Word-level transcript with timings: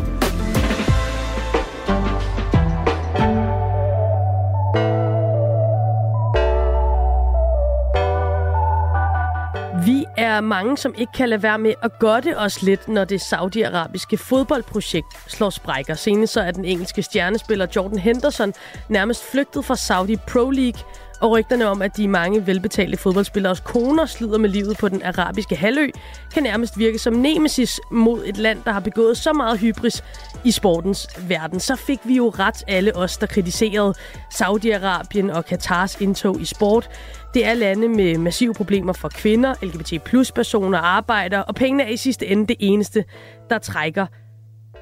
Vi 9.85 10.05
er 10.17 10.41
mange, 10.41 10.79
som 10.79 10.95
ikke 10.99 11.13
kan 11.13 11.29
lade 11.29 11.43
være 11.43 11.59
med 11.59 11.75
at 11.83 11.99
godte 11.99 12.39
os 12.39 12.63
lidt, 12.63 12.89
når 12.89 13.05
det 13.05 13.21
saudiarabiske 13.21 14.17
fodboldprojekt 14.17 15.17
slår 15.27 15.51
sprækker. 15.51 15.95
Senest 15.95 16.33
så 16.33 16.41
er 16.41 16.51
den 16.51 16.65
engelske 16.65 17.03
stjernespiller 17.03 17.67
Jordan 17.77 17.99
Henderson 17.99 18.53
nærmest 18.89 19.31
flygtet 19.31 19.65
fra 19.65 19.77
Saudi 19.77 20.17
Pro 20.17 20.51
League 20.51 20.81
og 21.21 21.31
rygterne 21.31 21.67
om, 21.67 21.83
at 21.83 21.97
de 21.97 22.09
mange 22.09 22.47
velbetalte 22.47 22.97
fodboldspilleres 22.97 23.61
koner 23.61 24.07
slider 24.07 24.39
med 24.39 24.49
livet 24.49 24.77
på 24.79 24.89
den 24.89 25.03
arabiske 25.03 25.57
halvø, 25.57 25.89
kan 26.35 26.43
nærmest 26.43 26.79
virke 26.79 26.99
som 26.99 27.13
nemesis 27.13 27.81
mod 27.91 28.23
et 28.27 28.37
land, 28.37 28.59
der 28.65 28.73
har 28.73 28.81
begået 28.81 29.17
så 29.17 29.33
meget 29.33 29.59
hybris 29.59 30.05
i 30.45 30.51
sportens 30.51 31.09
verden. 31.29 31.61
Så 31.61 31.77
fik 31.77 31.99
vi 32.05 32.17
jo 32.17 32.29
ret 32.29 32.65
alle 32.67 32.97
os, 32.97 33.17
der 33.17 33.27
kritiserede 33.27 33.95
Saudi-Arabien 34.35 35.33
og 35.33 35.45
Katars 35.45 36.01
indtog 36.01 36.41
i 36.41 36.45
sport. 36.45 36.91
Det 37.35 37.47
er 37.47 37.55
lande 37.55 37.89
med 37.89 38.19
massive 38.19 38.55
problemer 38.55 38.93
for 38.93 39.09
kvinder, 39.09 39.55
LGBT 39.63 40.03
plus 40.05 40.33
personer, 40.33 40.79
arbejdere, 40.79 41.45
og 41.45 41.55
pengene 41.55 41.83
er 41.83 41.89
i 41.89 41.97
sidste 41.97 42.27
ende 42.27 42.47
det 42.47 42.57
eneste, 42.59 43.05
der 43.51 43.59
trækker. 43.59 44.07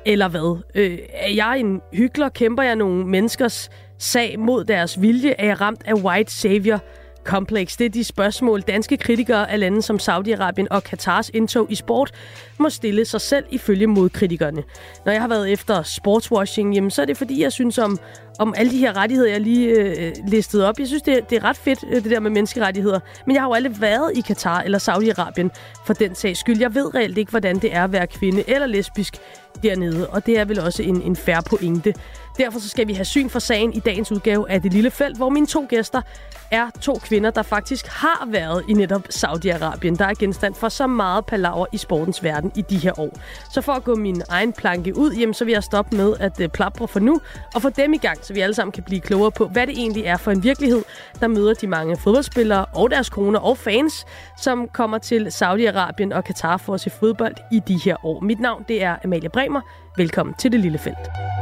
Eller 0.06 0.28
hvad? 0.28 0.62
Øh, 0.74 0.98
er 1.12 1.30
jeg 1.30 1.60
en 1.60 1.80
hyggelig? 1.92 2.32
Kæmper 2.32 2.62
jeg 2.62 2.76
nogle 2.76 3.06
menneskers 3.06 3.70
sag 3.98 4.38
mod 4.38 4.64
deres 4.64 5.00
vilje? 5.00 5.34
Er 5.38 5.46
jeg 5.46 5.60
ramt 5.60 5.82
af 5.84 5.94
white 5.94 6.32
savior 6.32 6.80
complex? 7.26 7.76
Det 7.76 7.84
er 7.84 7.90
de 7.90 8.04
spørgsmål, 8.04 8.60
danske 8.60 8.96
kritikere 8.96 9.50
af 9.50 9.60
lande 9.60 9.82
som 9.82 9.96
Saudi-Arabien 9.96 10.66
og 10.70 10.84
Katars 10.84 11.30
indtog 11.34 11.66
i 11.72 11.74
sport 11.74 12.12
må 12.58 12.70
stille 12.70 13.04
sig 13.04 13.20
selv 13.20 13.44
ifølge 13.50 13.86
modkritikerne. 13.86 14.62
Når 15.04 15.12
jeg 15.12 15.20
har 15.20 15.28
været 15.28 15.52
efter 15.52 15.82
sportswashing, 15.82 16.74
jamen, 16.74 16.90
så 16.90 17.02
er 17.02 17.06
det 17.06 17.16
fordi, 17.16 17.42
jeg 17.42 17.52
synes 17.52 17.78
om, 17.78 17.98
om 18.38 18.54
alle 18.56 18.72
de 18.72 18.78
her 18.78 18.96
rettigheder, 18.96 19.30
jeg 19.30 19.40
lige 19.40 19.68
øh, 19.68 20.06
øh 20.06 20.12
listede 20.28 20.68
op. 20.68 20.78
Jeg 20.78 20.86
synes, 20.86 21.02
det, 21.02 21.30
det 21.30 21.36
er 21.36 21.44
ret 21.44 21.56
fedt, 21.56 21.84
øh, 21.90 22.02
det 22.02 22.10
der 22.10 22.20
med 22.20 22.30
menneskerettigheder. 22.30 23.00
Men 23.26 23.34
jeg 23.34 23.42
har 23.42 23.48
jo 23.48 23.54
aldrig 23.54 23.80
været 23.80 24.12
i 24.14 24.20
Katar 24.20 24.60
eller 24.60 24.78
Saudi-Arabien 24.78 25.48
for 25.86 25.92
den 25.92 26.14
sags 26.14 26.40
skyld. 26.40 26.60
Jeg 26.60 26.74
ved 26.74 26.94
reelt 26.94 27.18
ikke, 27.18 27.30
hvordan 27.30 27.58
det 27.58 27.74
er 27.74 27.84
at 27.84 27.92
være 27.92 28.06
kvinde 28.06 28.44
eller 28.48 28.66
lesbisk 28.66 29.16
dernede, 29.62 30.08
og 30.10 30.26
det 30.26 30.38
er 30.38 30.44
vel 30.44 30.60
også 30.60 30.82
en, 30.82 31.02
en 31.02 31.16
færre 31.16 31.42
pointe. 31.42 31.94
Derfor 32.38 32.58
så 32.58 32.68
skal 32.68 32.88
vi 32.88 32.92
have 32.92 33.04
syn 33.04 33.28
for 33.28 33.38
sagen 33.38 33.72
i 33.72 33.80
dagens 33.80 34.12
udgave 34.12 34.50
af 34.50 34.62
Det 34.62 34.72
Lille 34.72 34.90
Felt, 34.90 35.16
hvor 35.16 35.28
mine 35.28 35.46
to 35.46 35.66
gæster 35.68 36.02
er 36.50 36.70
to 36.80 36.94
kvinder, 36.94 37.30
der 37.30 37.42
faktisk 37.42 37.86
har 37.86 38.28
været 38.30 38.64
i 38.68 38.72
netop 38.72 39.02
Saudi-Arabien. 39.14 39.96
Der 39.96 40.04
er 40.04 40.14
genstand 40.18 40.54
for 40.54 40.68
så 40.68 40.86
meget 40.86 41.26
palaver 41.26 41.66
i 41.72 41.76
sportens 41.76 42.24
verden 42.24 42.52
i 42.56 42.62
de 42.70 42.76
her 42.76 43.00
år. 43.00 43.18
Så 43.52 43.60
for 43.60 43.72
at 43.72 43.84
gå 43.84 43.94
min 43.94 44.22
egen 44.28 44.52
planke 44.52 44.96
ud, 44.96 45.12
jamen, 45.12 45.34
så 45.34 45.44
vil 45.44 45.52
jeg 45.52 45.62
stoppe 45.62 45.96
med 45.96 46.14
at 46.20 46.40
uh, 46.40 46.46
plapre 46.46 46.88
for 46.88 47.00
nu, 47.00 47.20
og 47.54 47.62
få 47.62 47.70
dem 47.70 47.92
i 47.92 47.96
gang, 47.96 48.18
så 48.22 48.34
vi 48.34 48.40
alle 48.40 48.54
sammen 48.54 48.72
kan 48.72 48.82
blive 48.82 49.00
klogere 49.00 49.30
på, 49.30 49.46
hvad 49.46 49.66
det 49.66 49.78
egentlig 49.78 50.04
er 50.04 50.16
for 50.16 50.30
en 50.30 50.42
virkelighed, 50.42 50.84
der 51.20 51.28
møder 51.28 51.54
de 51.54 51.66
mange 51.66 51.96
fodboldspillere 51.96 52.64
og 52.64 52.90
deres 52.90 53.10
koner 53.10 53.38
og 53.40 53.58
fans, 53.58 54.06
som 54.38 54.68
kommer 54.68 54.98
til 54.98 55.26
Saudi-Arabien 55.26 56.14
og 56.14 56.24
Katar 56.24 56.56
for 56.56 56.74
at 56.74 56.80
se 56.80 56.90
fodbold 56.90 57.34
i 57.52 57.60
de 57.68 57.80
her 57.84 58.06
år. 58.06 58.20
Mit 58.20 58.40
navn 58.40 58.64
det 58.68 58.82
er 58.82 58.96
Amalie 59.04 59.28
Bremer. 59.28 59.60
Velkommen 59.96 60.34
til 60.34 60.52
Det 60.52 60.60
Lille 60.60 60.78
Felt. 60.78 61.35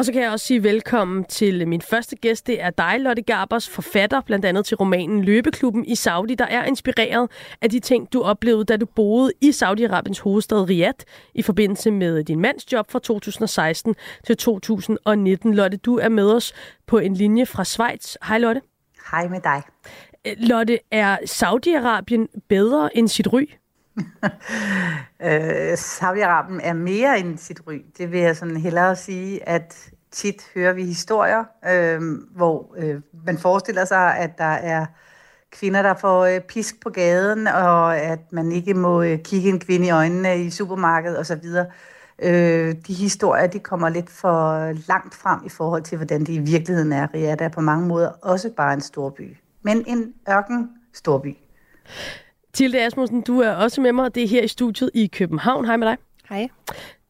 Og 0.00 0.06
så 0.06 0.12
kan 0.12 0.22
jeg 0.22 0.30
også 0.30 0.46
sige 0.46 0.62
velkommen 0.62 1.24
til 1.24 1.68
min 1.68 1.82
første 1.82 2.16
gæst. 2.16 2.46
Det 2.46 2.62
er 2.62 2.70
dig, 2.70 3.00
Lotte 3.00 3.22
Garbers, 3.22 3.68
forfatter, 3.68 4.20
blandt 4.20 4.44
andet 4.44 4.66
til 4.66 4.76
romanen 4.76 5.24
Løbeklubben 5.24 5.84
i 5.84 5.94
Saudi, 5.94 6.34
der 6.34 6.44
er 6.44 6.64
inspireret 6.64 7.30
af 7.60 7.70
de 7.70 7.80
ting, 7.80 8.12
du 8.12 8.22
oplevede, 8.22 8.64
da 8.64 8.76
du 8.76 8.86
boede 8.86 9.32
i 9.40 9.50
Saudi-Arabiens 9.50 10.22
hovedstad 10.22 10.68
Riyadh 10.68 11.04
i 11.34 11.42
forbindelse 11.42 11.90
med 11.90 12.24
din 12.24 12.40
mands 12.40 12.72
job 12.72 12.90
fra 12.90 12.98
2016 12.98 13.94
til 14.26 14.36
2019. 14.36 15.54
Lotte, 15.54 15.76
du 15.76 15.98
er 15.98 16.08
med 16.08 16.32
os 16.32 16.52
på 16.86 16.98
en 16.98 17.14
linje 17.14 17.46
fra 17.46 17.64
Schweiz. 17.64 18.16
Hej 18.22 18.38
Lotte. 18.38 18.60
Hej 19.10 19.28
med 19.28 19.40
dig. 19.40 19.62
Lotte, 20.36 20.78
er 20.90 21.16
Saudi-Arabien 21.16 22.42
bedre 22.48 22.96
end 22.96 23.08
sit 23.08 23.32
ry? 23.32 23.46
øh, 25.26 25.72
Saudi-Arabien 25.72 26.60
er 26.62 26.72
mere 26.72 27.18
end 27.18 27.38
sit 27.38 27.60
ry. 27.66 27.84
Det 27.98 28.12
vil 28.12 28.20
jeg 28.20 28.36
sådan 28.36 28.56
hellere 28.56 28.96
sige, 28.96 29.48
at 29.48 29.90
tit 30.10 30.42
hører 30.54 30.72
vi 30.72 30.84
historier, 30.84 31.44
øh, 31.68 32.00
hvor 32.36 32.74
øh, 32.76 33.00
man 33.26 33.38
forestiller 33.38 33.84
sig, 33.84 34.16
at 34.16 34.38
der 34.38 34.44
er 34.44 34.86
kvinder, 35.52 35.82
der 35.82 35.94
får 35.94 36.24
øh, 36.24 36.40
pisk 36.40 36.82
på 36.82 36.90
gaden, 36.90 37.46
og 37.46 37.98
at 37.98 38.32
man 38.32 38.52
ikke 38.52 38.74
må 38.74 39.02
øh, 39.02 39.18
kigge 39.18 39.48
en 39.48 39.60
kvinde 39.60 39.86
i 39.86 39.90
øjnene 39.90 40.44
i 40.44 40.50
supermarkedet 40.50 41.18
osv. 41.18 41.44
Øh, 42.22 42.74
de 42.86 42.94
historier, 42.94 43.46
de 43.46 43.58
kommer 43.58 43.88
lidt 43.88 44.10
for 44.10 44.72
langt 44.88 45.14
frem 45.14 45.40
i 45.46 45.48
forhold 45.48 45.82
til, 45.82 45.96
hvordan 45.96 46.20
det 46.20 46.28
i 46.28 46.38
virkeligheden 46.38 46.92
er. 46.92 47.06
Riyadh 47.14 47.44
er 47.44 47.48
på 47.48 47.60
mange 47.60 47.86
måder 47.86 48.08
også 48.08 48.50
bare 48.56 48.74
en 48.74 48.80
storby, 48.80 49.36
men 49.62 49.84
en 49.86 50.14
ørken 50.30 50.70
storby. 50.92 51.36
Tilde 52.52 52.84
Asmussen, 52.84 53.20
du 53.20 53.40
er 53.40 53.50
også 53.50 53.80
med 53.80 53.92
mig. 53.92 54.14
Det 54.14 54.22
er 54.22 54.28
her 54.28 54.42
i 54.42 54.48
studiet 54.48 54.90
i 54.94 55.06
København. 55.06 55.64
Hej 55.64 55.76
med 55.76 55.86
dig. 55.86 55.96
Hej. 56.28 56.48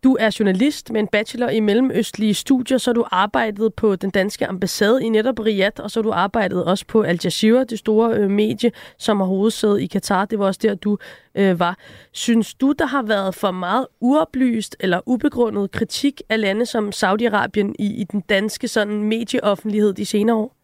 Du 0.05 0.17
er 0.21 0.37
journalist 0.39 0.93
med 0.93 1.01
en 1.01 1.09
bachelor 1.09 1.49
i 1.49 1.61
mellemøstlige 1.61 2.35
studier, 2.35 2.79
så 2.79 2.93
du 2.93 3.05
arbejdet 3.11 3.75
på 3.75 3.97
den 3.97 4.11
danske 4.11 4.47
ambassade 4.47 5.05
i 5.05 5.09
netop 5.09 5.41
Riyadh, 5.41 5.83
og 5.83 5.91
så 5.91 6.03
du 6.03 6.13
arbejdet 6.13 6.65
også 6.65 6.87
på 6.87 7.03
Al 7.03 7.21
Jazeera, 7.25 7.65
det 7.65 7.79
store 7.79 8.15
øh, 8.15 8.31
medie, 8.31 8.73
som 8.99 9.21
har 9.21 9.27
hovedsæde 9.27 9.83
i 9.83 9.87
Katar. 9.87 10.25
Det 10.25 10.39
var 10.39 10.47
også 10.47 10.61
der, 10.63 10.75
du 10.75 10.99
øh, 11.35 11.61
var. 11.61 11.79
Synes 12.13 12.55
du, 12.55 12.73
der 12.79 12.87
har 12.87 13.03
været 13.03 13.35
for 13.35 13.51
meget 13.51 13.87
uoplyst 14.01 14.77
eller 14.81 15.01
ubegrundet 15.07 15.71
kritik 15.71 16.23
af 16.29 16.41
lande 16.41 16.67
som 16.67 16.89
Saudi-Arabien 16.89 17.73
i, 17.79 17.95
i 18.01 18.05
den 18.05 18.21
danske 18.21 18.69
sådan 18.69 19.03
medieoffentlighed 19.03 19.93
de 19.93 20.07
senere 20.07 20.37
år? 20.37 20.60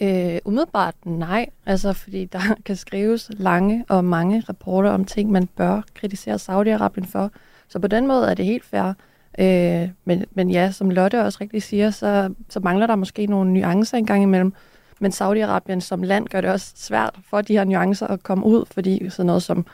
Øh, 0.00 0.38
umiddelbart 0.44 0.94
nej, 1.04 1.46
altså 1.66 1.92
fordi 1.92 2.24
der 2.24 2.40
kan 2.66 2.76
skrives 2.76 3.30
lange 3.30 3.84
og 3.88 4.04
mange 4.04 4.42
rapporter 4.48 4.90
om 4.90 5.04
ting, 5.04 5.30
man 5.30 5.46
bør 5.46 5.82
kritisere 5.94 6.34
Saudi-Arabien 6.34 7.06
for. 7.06 7.30
Så 7.68 7.78
på 7.78 7.86
den 7.86 8.06
måde 8.06 8.30
er 8.30 8.34
det 8.34 8.44
helt 8.44 8.64
fair. 8.64 8.92
Øh, 9.38 9.88
men, 10.04 10.24
men 10.34 10.50
ja, 10.50 10.70
som 10.70 10.90
Lotte 10.90 11.24
også 11.24 11.38
rigtig 11.40 11.62
siger, 11.62 11.90
så, 11.90 12.34
så 12.48 12.60
mangler 12.60 12.86
der 12.86 12.96
måske 12.96 13.26
nogle 13.26 13.52
nuancer 13.52 13.98
engang 13.98 14.22
imellem. 14.22 14.52
Men 15.00 15.12
Saudi-Arabien 15.12 15.80
som 15.80 16.02
land 16.02 16.28
gør 16.28 16.40
det 16.40 16.50
også 16.50 16.72
svært 16.76 17.14
for 17.30 17.40
de 17.40 17.52
her 17.52 17.64
nuancer 17.64 18.06
at 18.06 18.22
komme 18.22 18.44
ud, 18.44 18.64
fordi 18.70 19.10
sådan 19.10 19.26
noget 19.26 19.42
som 19.42 19.66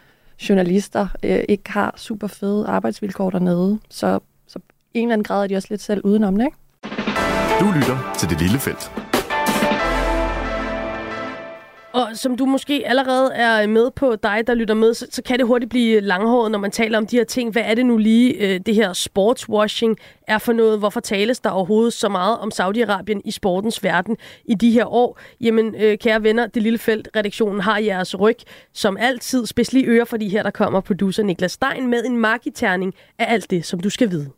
journalister 0.48 1.08
øh, 1.22 1.40
ikke 1.48 1.70
har 1.72 1.94
super 1.96 2.26
fede 2.26 2.66
arbejdsvilkår 2.66 3.30
dernede. 3.30 3.78
Så, 3.90 4.18
så 4.46 4.58
i 4.94 4.98
en 4.98 5.08
eller 5.08 5.12
anden 5.12 5.24
grad 5.24 5.42
er 5.42 5.46
de 5.46 5.56
også 5.56 5.68
lidt 5.70 5.82
selv 5.82 6.00
udenom 6.04 6.36
det, 6.36 6.44
ikke? 6.44 6.56
Du 7.60 7.72
lytter 7.74 8.14
til 8.18 8.28
Det 8.28 8.40
Lille 8.40 8.58
Felt. 8.58 9.01
Og 11.92 12.08
som 12.14 12.36
du 12.36 12.46
måske 12.46 12.82
allerede 12.86 13.34
er 13.34 13.66
med 13.66 13.90
på, 13.90 14.16
dig 14.22 14.42
der 14.46 14.54
lytter 14.54 14.74
med, 14.74 14.94
så, 14.94 15.06
så 15.10 15.22
kan 15.22 15.38
det 15.38 15.46
hurtigt 15.46 15.70
blive 15.70 16.00
langhåret, 16.00 16.50
når 16.50 16.58
man 16.58 16.70
taler 16.70 16.98
om 16.98 17.06
de 17.06 17.16
her 17.16 17.24
ting. 17.24 17.52
Hvad 17.52 17.62
er 17.66 17.74
det 17.74 17.86
nu 17.86 17.96
lige, 17.96 18.34
øh, 18.34 18.60
det 18.66 18.74
her 18.74 18.92
sportswashing 18.92 19.96
er 20.28 20.38
for 20.38 20.52
noget? 20.52 20.78
Hvorfor 20.78 21.00
tales 21.00 21.40
der 21.40 21.50
overhovedet 21.50 21.92
så 21.92 22.08
meget 22.08 22.38
om 22.38 22.50
Saudi-Arabien 22.54 23.20
i 23.24 23.30
sportens 23.30 23.82
verden 23.82 24.16
i 24.44 24.54
de 24.54 24.70
her 24.70 24.86
år? 24.86 25.18
Jamen, 25.40 25.74
øh, 25.74 25.98
kære 25.98 26.22
venner, 26.22 26.46
det 26.46 26.62
lille 26.62 26.78
felt, 26.78 27.08
redaktionen 27.16 27.60
har 27.60 27.78
jeres 27.78 28.20
ryg. 28.20 28.36
Som 28.72 28.96
altid, 28.96 29.46
spids 29.46 29.72
lige 29.72 29.86
ører 29.86 30.04
for 30.04 30.16
de 30.16 30.28
her, 30.28 30.42
der 30.42 30.50
kommer 30.50 30.80
producer 30.80 31.22
Niklas 31.22 31.52
Stein 31.52 31.86
med 31.86 32.04
en 32.04 32.16
markiterning 32.16 32.94
af 33.18 33.32
alt 33.32 33.50
det, 33.50 33.64
som 33.64 33.80
du 33.80 33.90
skal 33.90 34.10
vide. 34.10 34.30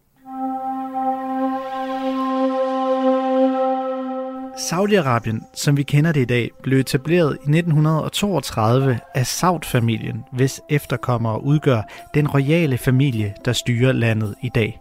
Saudi-Arabien, 4.56 5.42
som 5.54 5.76
vi 5.76 5.82
kender 5.82 6.12
det 6.12 6.20
i 6.20 6.24
dag, 6.24 6.50
blev 6.62 6.78
etableret 6.78 7.32
i 7.32 7.50
1932 7.50 8.98
af 9.14 9.26
Saud-familien, 9.26 10.24
hvis 10.32 10.60
efterkommere 10.70 11.44
udgør 11.44 11.82
den 12.14 12.28
royale 12.28 12.78
familie, 12.78 13.34
der 13.44 13.52
styrer 13.52 13.92
landet 13.92 14.34
i 14.42 14.48
dag. 14.54 14.80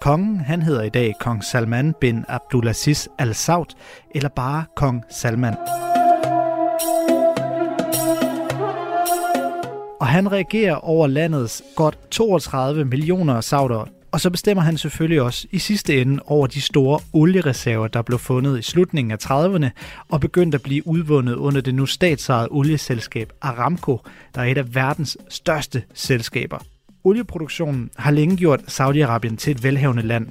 Kongen 0.00 0.40
han 0.40 0.62
hedder 0.62 0.82
i 0.82 0.88
dag 0.88 1.14
kong 1.20 1.44
Salman 1.44 1.94
bin 2.00 2.24
Abdulaziz 2.28 3.06
Al 3.18 3.34
Saud, 3.34 3.74
eller 4.14 4.28
bare 4.28 4.64
kong 4.76 5.04
Salman. 5.10 5.54
Og 10.00 10.06
han 10.06 10.32
reagerer 10.32 10.74
over 10.74 11.06
landets 11.06 11.62
godt 11.76 11.98
32 12.10 12.84
millioner 12.84 13.40
sauder, 13.40 13.84
og 14.16 14.20
så 14.20 14.30
bestemmer 14.30 14.62
han 14.62 14.78
selvfølgelig 14.78 15.22
også 15.22 15.46
i 15.50 15.58
sidste 15.58 16.00
ende 16.00 16.22
over 16.26 16.46
de 16.46 16.60
store 16.60 17.00
oliereserver, 17.12 17.88
der 17.88 18.02
blev 18.02 18.18
fundet 18.18 18.58
i 18.58 18.62
slutningen 18.62 19.10
af 19.10 19.16
30'erne 19.24 19.66
og 20.08 20.20
begyndte 20.20 20.56
at 20.56 20.62
blive 20.62 20.86
udvundet 20.86 21.34
under 21.34 21.60
det 21.60 21.74
nu 21.74 21.86
statsejede 21.86 22.48
olieselskab 22.50 23.32
Aramco, 23.40 24.00
der 24.34 24.40
er 24.40 24.44
et 24.44 24.58
af 24.58 24.74
verdens 24.74 25.16
største 25.28 25.82
selskaber. 25.94 26.58
Olieproduktionen 27.04 27.90
har 27.96 28.10
længe 28.10 28.36
gjort 28.36 28.60
Saudi-Arabien 28.60 29.36
til 29.36 29.50
et 29.50 29.62
velhavende 29.62 30.02
land. 30.02 30.26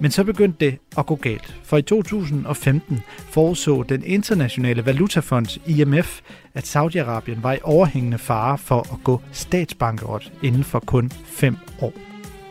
Men 0.00 0.10
så 0.10 0.24
begyndte 0.24 0.66
det 0.66 0.78
at 0.98 1.06
gå 1.06 1.14
galt, 1.14 1.56
for 1.64 1.76
i 1.76 1.82
2015 1.82 3.00
forudså 3.30 3.82
den 3.82 4.02
internationale 4.04 4.86
valutafond 4.86 5.58
IMF, 5.66 6.20
at 6.54 6.76
Saudi-Arabien 6.76 7.42
var 7.42 7.52
i 7.52 7.58
overhængende 7.62 8.18
fare 8.18 8.58
for 8.58 8.80
at 8.92 9.04
gå 9.04 9.20
statsbankerot 9.32 10.32
inden 10.42 10.64
for 10.64 10.80
kun 10.80 11.10
fem 11.26 11.56
år. 11.80 12.07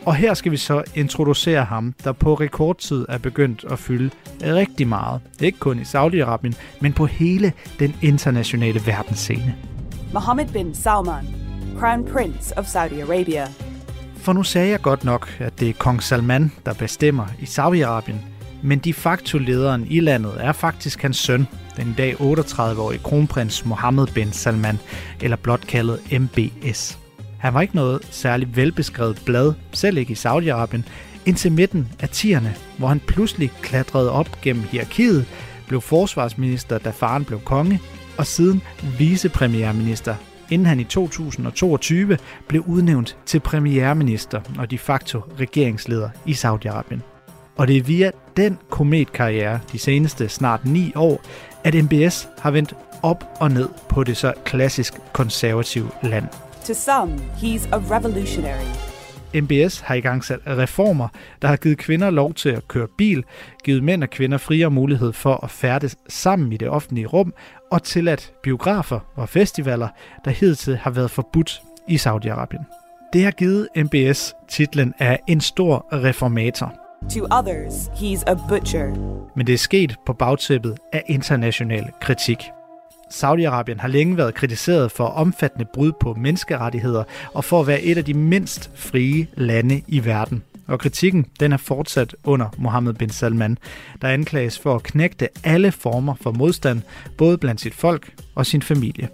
Og 0.07 0.15
her 0.15 0.33
skal 0.33 0.51
vi 0.51 0.57
så 0.57 0.83
introducere 0.95 1.63
ham, 1.63 1.93
der 2.03 2.11
på 2.11 2.33
rekordtid 2.33 3.05
er 3.09 3.17
begyndt 3.17 3.65
at 3.71 3.79
fylde 3.79 4.09
rigtig 4.41 4.87
meget. 4.87 5.21
Ikke 5.41 5.59
kun 5.59 5.79
i 5.79 5.81
Saudi-Arabien, 5.81 6.53
men 6.81 6.93
på 6.93 7.05
hele 7.05 7.53
den 7.79 7.95
internationale 8.01 8.81
verdensscene. 8.85 9.55
Mohammed 10.13 10.47
bin 10.47 10.75
Salman, 10.75 11.25
Crown 11.79 12.05
Prince 12.05 12.57
of 12.57 12.65
Saudi 12.65 12.99
Arabia. 12.99 13.47
For 14.17 14.33
nu 14.33 14.43
sagde 14.43 14.69
jeg 14.69 14.81
godt 14.81 15.03
nok, 15.03 15.29
at 15.39 15.59
det 15.59 15.69
er 15.69 15.73
kong 15.73 16.03
Salman, 16.03 16.51
der 16.65 16.73
bestemmer 16.73 17.25
i 17.39 17.43
Saudi-Arabien, 17.43 18.17
men 18.63 18.79
de 18.79 18.93
facto 18.93 19.37
lederen 19.37 19.87
i 19.89 19.99
landet 19.99 20.33
er 20.39 20.51
faktisk 20.51 21.01
hans 21.01 21.17
søn, 21.17 21.47
den 21.77 21.87
i 21.87 21.93
dag 21.93 22.13
38-årige 22.13 23.03
kronprins 23.03 23.65
Mohammed 23.65 24.07
bin 24.07 24.31
Salman, 24.31 24.79
eller 25.21 25.37
blot 25.37 25.67
kaldet 25.67 25.99
MBS. 26.21 27.06
Han 27.47 27.53
var 27.53 27.61
ikke 27.61 27.75
noget 27.75 28.07
særligt 28.11 28.57
velbeskrevet 28.57 29.21
blad, 29.25 29.53
selv 29.73 29.97
ikke 29.97 30.11
i 30.11 30.15
Saudi-Arabien, 30.15 30.81
indtil 31.25 31.51
midten 31.51 31.87
af 31.99 32.07
10'erne, 32.07 32.47
hvor 32.77 32.87
han 32.87 32.99
pludselig 32.99 33.51
klatrede 33.61 34.11
op 34.11 34.41
gennem 34.41 34.63
hierarkiet, 34.63 35.25
blev 35.67 35.81
forsvarsminister, 35.81 36.77
da 36.77 36.89
faren 36.89 37.25
blev 37.25 37.41
konge, 37.41 37.81
og 38.17 38.27
siden 38.27 38.61
vicepremierminister, 38.97 40.15
inden 40.49 40.65
han 40.65 40.79
i 40.79 40.83
2022 40.83 42.17
blev 42.47 42.63
udnævnt 42.67 43.17
til 43.25 43.39
premierminister 43.39 44.41
og 44.57 44.71
de 44.71 44.77
facto 44.77 45.19
regeringsleder 45.39 46.09
i 46.25 46.31
Saudi-Arabien. 46.31 46.99
Og 47.57 47.67
det 47.67 47.77
er 47.77 47.83
via 47.83 48.11
den 48.37 48.57
kometkarriere 48.69 49.59
de 49.71 49.79
seneste 49.79 50.29
snart 50.29 50.65
ni 50.65 50.91
år, 50.95 51.21
at 51.63 51.73
MBS 51.73 52.27
har 52.39 52.51
vendt 52.51 52.73
op 53.03 53.23
og 53.39 53.51
ned 53.51 53.69
på 53.89 54.03
det 54.03 54.17
så 54.17 54.33
klassisk 54.45 54.93
konservative 55.13 55.89
land. 56.03 56.25
To 56.67 56.73
some, 56.73 57.19
he's 57.19 57.69
a 57.71 57.77
revolutionary. 57.77 58.67
MBS 59.41 59.79
har 59.79 59.95
i 59.95 59.99
gang 59.99 60.23
sat 60.23 60.39
reformer, 60.47 61.07
der 61.41 61.47
har 61.47 61.55
givet 61.55 61.77
kvinder 61.77 62.09
lov 62.09 62.33
til 62.33 62.49
at 62.49 62.67
køre 62.67 62.87
bil, 62.97 63.23
givet 63.63 63.83
mænd 63.83 64.03
og 64.03 64.09
kvinder 64.09 64.37
friere 64.37 64.71
mulighed 64.71 65.13
for 65.13 65.43
at 65.43 65.51
færdes 65.51 65.95
sammen 66.09 66.53
i 66.53 66.57
det 66.57 66.69
offentlige 66.69 67.07
rum, 67.07 67.33
og 67.71 67.83
tilladt 67.83 68.33
biografer 68.43 68.99
og 69.15 69.29
festivaler, 69.29 69.87
der 70.25 70.31
hidtil 70.31 70.77
har 70.77 70.91
været 70.91 71.11
forbudt 71.11 71.61
i 71.87 71.95
Saudi-Arabien. 71.95 72.63
Det 73.13 73.23
har 73.23 73.31
givet 73.31 73.67
MBS 73.75 74.35
titlen 74.49 74.93
af 74.99 75.19
en 75.27 75.41
stor 75.41 75.87
reformator. 75.91 76.73
To 77.09 77.25
others, 77.39 77.73
he's 77.87 78.23
a 78.27 78.35
butcher. 78.49 78.87
Men 79.35 79.47
det 79.47 79.53
er 79.53 79.57
sket 79.57 79.95
på 80.05 80.13
bagtæppet 80.13 80.77
af 80.93 81.03
international 81.07 81.91
kritik. 82.01 82.37
Saudi-Arabien 83.13 83.79
har 83.79 83.87
længe 83.87 84.17
været 84.17 84.33
kritiseret 84.33 84.91
for 84.91 85.05
omfattende 85.05 85.65
brud 85.73 85.91
på 85.99 86.13
menneskerettigheder 86.13 87.03
og 87.33 87.43
for 87.43 87.61
at 87.61 87.67
være 87.67 87.81
et 87.81 87.97
af 87.97 88.05
de 88.05 88.13
mindst 88.13 88.71
frie 88.75 89.27
lande 89.35 89.81
i 89.87 90.05
verden. 90.05 90.43
Og 90.67 90.79
kritikken 90.79 91.25
den 91.39 91.51
er 91.51 91.57
fortsat 91.57 92.15
under 92.23 92.55
Mohammed 92.57 92.93
bin 92.93 93.09
Salman, 93.09 93.57
der 94.01 94.07
anklages 94.07 94.59
for 94.59 94.75
at 94.75 94.83
knægte 94.83 95.29
alle 95.43 95.71
former 95.71 96.15
for 96.21 96.31
modstand, 96.31 96.81
både 97.17 97.37
blandt 97.37 97.61
sit 97.61 97.75
folk 97.75 98.13
og 98.35 98.45
sin 98.45 98.61
familie. 98.61 99.09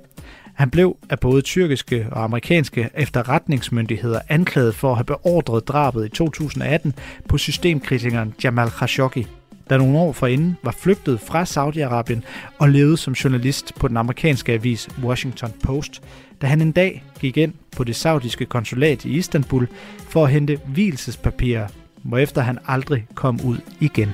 Han 0.54 0.70
blev 0.70 0.98
af 1.10 1.20
både 1.20 1.42
tyrkiske 1.42 2.08
og 2.12 2.24
amerikanske 2.24 2.90
efterretningsmyndigheder 2.96 4.20
anklaget 4.30 4.76
for 4.76 4.90
at 4.92 4.98
have 4.98 5.06
beordret 5.06 5.68
drabet 5.68 6.06
i 6.06 6.10
2018 6.10 6.94
på 7.30 7.38
systemkritikeren 7.38 8.34
Jamal 8.44 8.70
Khashoggi, 8.70 9.28
der 9.71 9.79
nogle 9.79 9.99
år 9.99 10.13
forinden 10.13 10.57
var 10.63 10.75
flygtet 10.79 11.21
fra 11.21 11.45
Saudi-Arabien 11.45 12.21
og 12.59 12.69
levede 12.69 12.97
som 12.97 13.13
journalist 13.13 13.75
på 13.75 13.89
den 13.89 13.97
amerikanske 13.97 14.53
avis 14.53 14.89
Washington 15.03 15.53
Post, 15.65 16.03
da 16.43 16.47
han 16.47 16.61
en 16.61 16.73
dag 16.73 17.05
gik 17.21 17.37
ind 17.37 17.53
på 17.77 17.85
det 17.85 17.97
saudiske 17.97 18.47
konsulat 18.47 19.05
i 19.05 19.09
Istanbul 19.09 19.69
for 20.09 20.25
at 20.25 20.31
hente 20.31 20.59
hvilesespapirer, 20.67 21.67
hvorefter 22.03 22.41
han 22.41 22.59
aldrig 22.67 23.07
kom 23.15 23.41
ud 23.45 23.57
igen. 23.81 24.11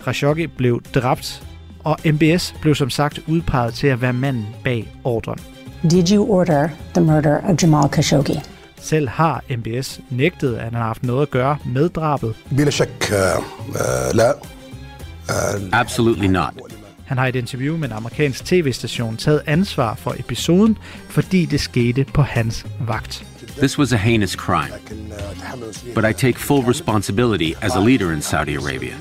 Khashoggi 0.00 0.46
blev 0.46 0.82
dræbt, 0.94 1.42
og 1.84 1.96
MBS 2.04 2.54
blev 2.60 2.74
som 2.74 2.90
sagt 2.90 3.20
udpeget 3.28 3.74
til 3.74 3.86
at 3.86 4.02
være 4.02 4.12
manden 4.12 4.46
bag 4.64 4.92
ordren. 5.04 5.38
Did 5.90 6.12
you 6.12 6.30
order 6.30 6.68
the 6.94 7.04
murder 7.04 7.40
of 7.50 7.62
Jamal 7.62 7.88
Khashoggi? 7.88 8.38
Selv 8.80 9.08
har 9.08 9.44
MBS 9.50 10.00
nægtet, 10.10 10.56
at 10.56 10.62
han 10.62 10.74
har 10.74 10.82
haft 10.82 11.02
noget 11.02 11.22
at 11.22 11.30
gøre 11.30 11.58
med 11.64 11.88
drabet. 11.88 12.34
بلا 12.50 12.70
شك 12.70 13.12
آه، 13.12 13.42
آه، 13.76 14.12
لا 14.12 14.34
Absolutely 15.71 16.27
not. 16.27 16.53
Han 17.05 17.17
har 17.17 17.27
et 17.27 17.35
interview 17.35 17.77
med 17.77 17.87
en 17.87 17.95
amerikansk 17.95 18.45
tv-station 18.45 19.17
taget 19.17 19.41
ansvar 19.45 19.95
for 19.95 20.15
episoden, 20.19 20.77
fordi 21.09 21.45
det 21.45 21.59
skete 21.59 22.05
på 22.13 22.21
hans 22.21 22.65
vagt. 22.87 23.25
This 23.57 23.79
was 23.79 23.93
a 23.93 23.97
heinous 23.97 24.31
crime, 24.31 24.73
but 25.95 26.05
I 26.09 26.13
take 26.13 26.39
full 26.39 26.65
responsibility 26.65 27.51
as 27.61 27.75
a 27.75 27.79
leader 27.79 28.11
in 28.11 28.21
Saudi 28.21 28.55
Arabia. 28.55 28.93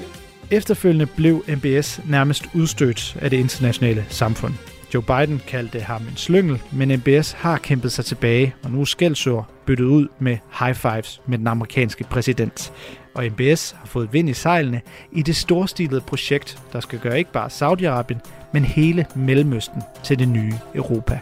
Efterfølgende 0.50 1.06
blev 1.06 1.44
MBS 1.48 2.00
nærmest 2.04 2.44
udstødt 2.54 3.16
af 3.20 3.30
det 3.30 3.36
internationale 3.36 4.04
samfund. 4.08 4.54
Joe 4.94 5.02
Biden 5.02 5.42
kaldte 5.48 5.80
ham 5.80 6.02
en 6.02 6.16
slyngel, 6.16 6.62
men 6.72 6.88
MBS 6.96 7.32
har 7.32 7.58
kæmpet 7.58 7.92
sig 7.92 8.04
tilbage, 8.04 8.54
og 8.62 8.70
nu 8.70 8.80
er 8.80 8.84
skældsord 8.84 9.46
byttet 9.66 9.84
ud 9.84 10.08
med 10.18 10.38
high 10.58 10.74
fives 10.74 11.20
med 11.26 11.38
den 11.38 11.46
amerikanske 11.46 12.04
præsident. 12.04 12.72
Og 13.14 13.24
MBS 13.24 13.70
har 13.78 13.86
fået 13.86 14.12
vind 14.12 14.28
i 14.28 14.32
sejlene 14.32 14.80
i 15.12 15.22
det 15.22 15.36
storstilede 15.36 16.00
projekt, 16.00 16.58
der 16.72 16.80
skal 16.80 16.98
gøre 16.98 17.18
ikke 17.18 17.32
bare 17.32 17.48
Saudi-Arabien, 17.48 18.18
men 18.52 18.64
hele 18.64 19.06
Mellemøsten 19.14 19.82
til 20.04 20.18
det 20.18 20.28
nye 20.28 20.52
Europa. 20.74 21.18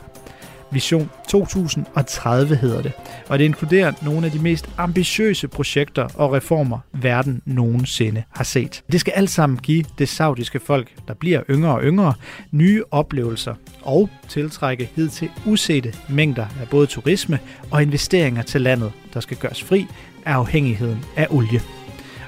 Vision 0.72 1.10
2030 1.28 2.56
hedder 2.56 2.82
det, 2.82 2.92
og 3.28 3.38
det 3.38 3.44
inkluderer 3.44 3.92
nogle 4.02 4.26
af 4.26 4.32
de 4.32 4.38
mest 4.38 4.68
ambitiøse 4.78 5.48
projekter 5.48 6.08
og 6.14 6.32
reformer, 6.32 6.78
verden 6.92 7.42
nogensinde 7.44 8.22
har 8.30 8.44
set. 8.44 8.82
Det 8.92 9.00
skal 9.00 9.12
alt 9.16 9.30
sammen 9.30 9.58
give 9.58 9.84
det 9.98 10.08
saudiske 10.08 10.60
folk, 10.60 10.92
der 11.08 11.14
bliver 11.14 11.42
yngre 11.50 11.74
og 11.74 11.82
yngre, 11.82 12.14
nye 12.50 12.82
oplevelser 12.90 13.54
og 13.82 14.08
tiltrække 14.28 14.90
hidtil 14.96 15.30
usete 15.46 15.94
mængder 16.08 16.46
af 16.60 16.68
både 16.68 16.86
turisme 16.86 17.38
og 17.70 17.82
investeringer 17.82 18.42
til 18.42 18.60
landet, 18.60 18.92
der 19.14 19.20
skal 19.20 19.36
gøres 19.36 19.62
fri 19.62 19.86
af 20.24 20.32
afhængigheden 20.32 21.04
af 21.16 21.26
olie. 21.30 21.60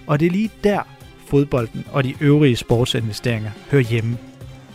Og 0.07 0.21
det 0.21 0.27
er 0.27 0.31
lige 0.31 0.51
der, 0.65 0.81
fodbolden 1.27 1.85
og 1.93 2.05
de 2.05 2.15
øvrige 2.21 2.57
sportsinvesteringer 2.57 3.51
hører 3.71 3.83
hjemme. 3.83 4.19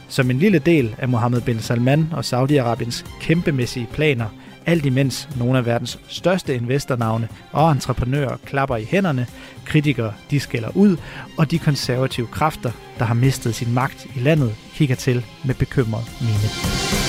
Som 0.07 0.31
en 0.31 0.39
lille 0.39 0.59
del 0.59 0.95
af 0.97 1.09
Mohammed 1.09 1.41
bin 1.41 1.59
Salman 1.59 2.09
og 2.13 2.19
Saudi-Arabiens 2.19 3.05
kæmpemæssige 3.21 3.87
planer, 3.93 4.25
alt 4.65 4.85
imens 4.85 5.29
nogle 5.37 5.57
af 5.57 5.65
verdens 5.65 5.99
største 6.07 6.55
investornavne 6.55 7.27
og 7.51 7.71
entreprenører 7.71 8.37
klapper 8.45 8.75
i 8.77 8.83
hænderne, 8.83 9.27
kritikere 9.65 10.13
de 10.31 10.39
skælder 10.39 10.69
ud, 10.75 10.97
og 11.37 11.51
de 11.51 11.59
konservative 11.59 12.27
kræfter, 12.27 12.71
der 12.99 13.05
har 13.05 13.13
mistet 13.13 13.55
sin 13.55 13.73
magt 13.73 14.07
i 14.15 14.19
landet, 14.19 14.55
kigger 14.73 14.95
til 14.95 15.25
med 15.45 15.55
bekymret 15.55 16.03
mine. 16.21 17.06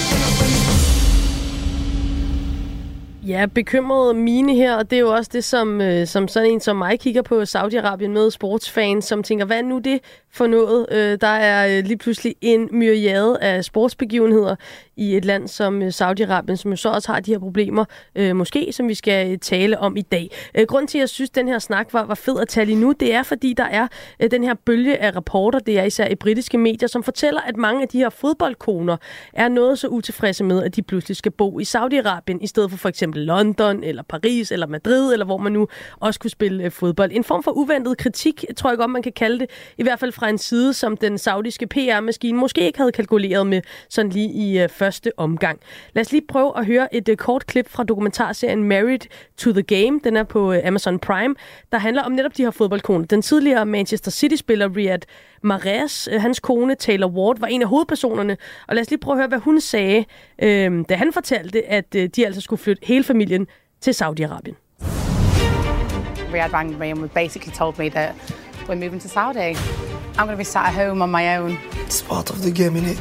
Ja, 3.29 3.47
bekymret 3.55 4.17
mine 4.17 4.55
her, 4.55 4.77
og 4.77 4.91
det 4.91 4.97
er 4.97 5.01
jo 5.01 5.15
også 5.15 5.31
det, 5.33 5.45
som, 5.45 5.81
øh, 5.81 6.07
som 6.07 6.29
sådan 6.29 6.51
en 6.51 6.61
som 6.61 6.77
mig 6.77 7.01
kigger 7.01 7.23
på 7.23 7.43
Saudi-Arabien 7.43 8.09
med 8.09 8.31
sportsfans, 8.31 9.05
som 9.05 9.23
tænker, 9.23 9.47
hvad 9.47 9.59
er 9.59 9.63
nu 9.63 9.79
det? 9.79 10.01
For 10.31 10.47
noget? 10.47 10.87
Øh, 10.91 11.19
der 11.21 11.27
er 11.27 11.79
øh, 11.79 11.85
lige 11.85 11.97
pludselig 11.97 12.35
en 12.41 12.69
myriade 12.73 13.39
af 13.41 13.65
sportsbegivenheder 13.65 14.57
i 14.97 15.17
et 15.17 15.25
land 15.25 15.49
som 15.49 15.83
øh, 15.83 15.89
Saudi-Arabien, 15.89 16.57
som 16.57 16.71
jo 16.71 16.77
så 16.77 16.89
også 16.89 17.13
har 17.13 17.21
de 17.21 17.31
her 17.31 17.39
problemer, 17.39 17.85
øh, 18.15 18.37
måske, 18.37 18.73
som 18.73 18.89
vi 18.89 18.95
skal 18.95 19.33
øh, 19.33 19.39
tale 19.39 19.79
om 19.79 19.97
i 19.97 20.03
dag. 20.03 20.31
Øh, 20.55 20.67
grunden 20.67 20.87
til, 20.89 20.99
at 20.99 21.01
jeg 21.01 21.09
synes, 21.09 21.31
at 21.31 21.35
den 21.35 21.49
her 21.49 21.59
snak 21.59 21.93
var, 21.93 22.05
var 22.05 22.15
fed 22.15 22.41
at 22.41 22.49
tale 22.49 22.67
lige 22.67 22.81
nu, 22.81 22.93
det 23.01 23.15
er, 23.15 23.23
fordi 23.23 23.53
der 23.53 23.65
er 23.65 23.89
øh, 24.21 24.31
den 24.31 24.45
her 24.45 24.55
bølge 24.55 24.99
af 24.99 25.17
rapporter, 25.17 25.59
det 25.59 25.79
er 25.79 25.85
især 25.85 26.09
i 26.09 26.15
britiske 26.15 26.59
medier, 26.59 26.89
som 26.89 27.03
fortæller, 27.03 27.41
at 27.41 27.57
mange 27.57 27.83
af 27.83 27.89
de 27.89 27.99
her 27.99 28.11
fodboldkoner 28.11 28.97
er 29.33 29.49
noget 29.49 29.79
så 29.79 29.89
utilfredse 29.89 30.45
med, 30.45 30.63
at 30.63 30.77
de 30.77 30.83
pludselig 30.83 31.17
skal 31.17 31.33
bo 31.33 31.59
i 31.59 31.63
Saudi-Arabien, 31.63 32.39
i 32.41 32.47
stedet 32.47 32.71
for 32.71 32.79
for 32.79 32.89
eksempel 32.89 33.23
London, 33.23 33.85
eller 33.85 34.03
Paris, 34.03 34.53
eller 34.53 34.67
Madrid, 34.67 35.13
eller 35.13 35.27
hvor 35.27 35.39
man 35.39 35.53
nu 35.53 35.69
også 36.01 36.21
kunne 36.21 36.31
spille 36.31 36.65
øh, 36.65 36.71
fodbold. 36.71 37.11
En 37.13 37.25
form 37.25 37.43
for 37.43 37.51
uventet 37.51 37.99
kritik, 37.99 38.45
tror 38.57 38.71
jeg 38.71 38.79
godt, 38.79 38.91
man 38.91 39.03
kan 39.03 39.13
kalde 39.13 39.39
det, 39.39 39.51
i 39.79 39.83
hvert 39.83 39.99
fald 39.99 40.13
fra 40.19 40.29
en 40.29 40.39
side, 40.39 40.75
som 40.75 40.97
den 40.97 41.19
saudiske 41.19 41.67
PR-maskine 41.67 42.39
måske 42.39 42.61
ikke 42.61 42.79
havde 42.79 42.93
kalkuleret 42.93 43.47
med 43.47 43.63
sådan 43.89 44.11
lige 44.11 44.29
i 44.29 44.59
øh, 44.59 44.69
første 44.69 45.13
omgang. 45.17 45.61
Lad 45.93 46.01
os 46.01 46.13
lige 46.13 46.25
prøve 46.29 46.59
at 46.59 46.67
høre 46.67 46.95
et 46.95 47.09
øh, 47.09 47.17
kort 47.17 47.47
klip 47.47 47.69
fra 47.69 47.85
dokumentarserien 47.85 48.65
Married 48.65 48.99
to 49.37 49.53
the 49.53 49.63
Game. 49.63 50.01
Den 50.05 50.17
er 50.17 50.23
på 50.23 50.53
øh, 50.53 50.61
Amazon 50.65 50.99
Prime, 50.99 51.35
der 51.73 51.79
handler 51.79 52.03
om 52.03 52.13
netop 52.13 52.37
de 52.37 52.43
her 52.43 52.51
fodboldkoner. 52.51 53.07
Den 53.07 53.23
tidligere 53.23 53.67
Manchester 53.67 54.11
City-spiller 54.11 54.77
Riyad 54.77 55.01
Mahrez, 55.43 56.09
øh, 56.11 56.21
hans 56.21 56.41
kone 56.41 56.75
Taylor 56.75 57.09
Ward, 57.09 57.41
var 57.41 57.47
en 57.47 57.63
af 57.63 57.69
hovedpersonerne. 57.69 58.37
Og 58.69 58.75
lad 58.75 58.83
os 58.83 58.91
lige 58.91 59.01
prøve 59.01 59.15
at 59.15 59.19
høre, 59.19 59.29
hvad 59.29 59.39
hun 59.39 59.61
sagde, 59.61 60.05
øh, 60.43 60.85
da 60.89 60.95
han 60.95 61.13
fortalte, 61.13 61.67
at 61.67 61.95
øh, 61.97 62.09
de 62.17 62.27
altså 62.27 62.41
skulle 62.41 62.63
flytte 62.63 62.87
hele 62.87 63.05
familien 63.05 63.47
til 63.81 63.91
Saudi-Arabien. 63.91 64.55
Riyad 66.33 66.53
rang 66.53 66.79
me 66.79 66.91
and 66.91 67.09
basically 67.09 67.53
told 67.53 67.79
me 67.79 67.91
that 67.91 68.15
we're 68.69 68.77
moving 68.77 69.01
to 69.01 69.09
Saudi. 69.09 69.57
I'm 70.19 70.27
going 70.27 70.31
to 70.31 70.37
be 70.37 70.45
sat 70.45 70.67
at 70.67 70.75
home 70.75 71.03
on 71.03 71.11
my 71.11 71.37
own. 71.37 71.59
It's 71.87 72.03
part 72.03 72.31
of 72.31 72.43
the 72.43 72.51
game, 72.51 72.75
innit? 72.77 73.01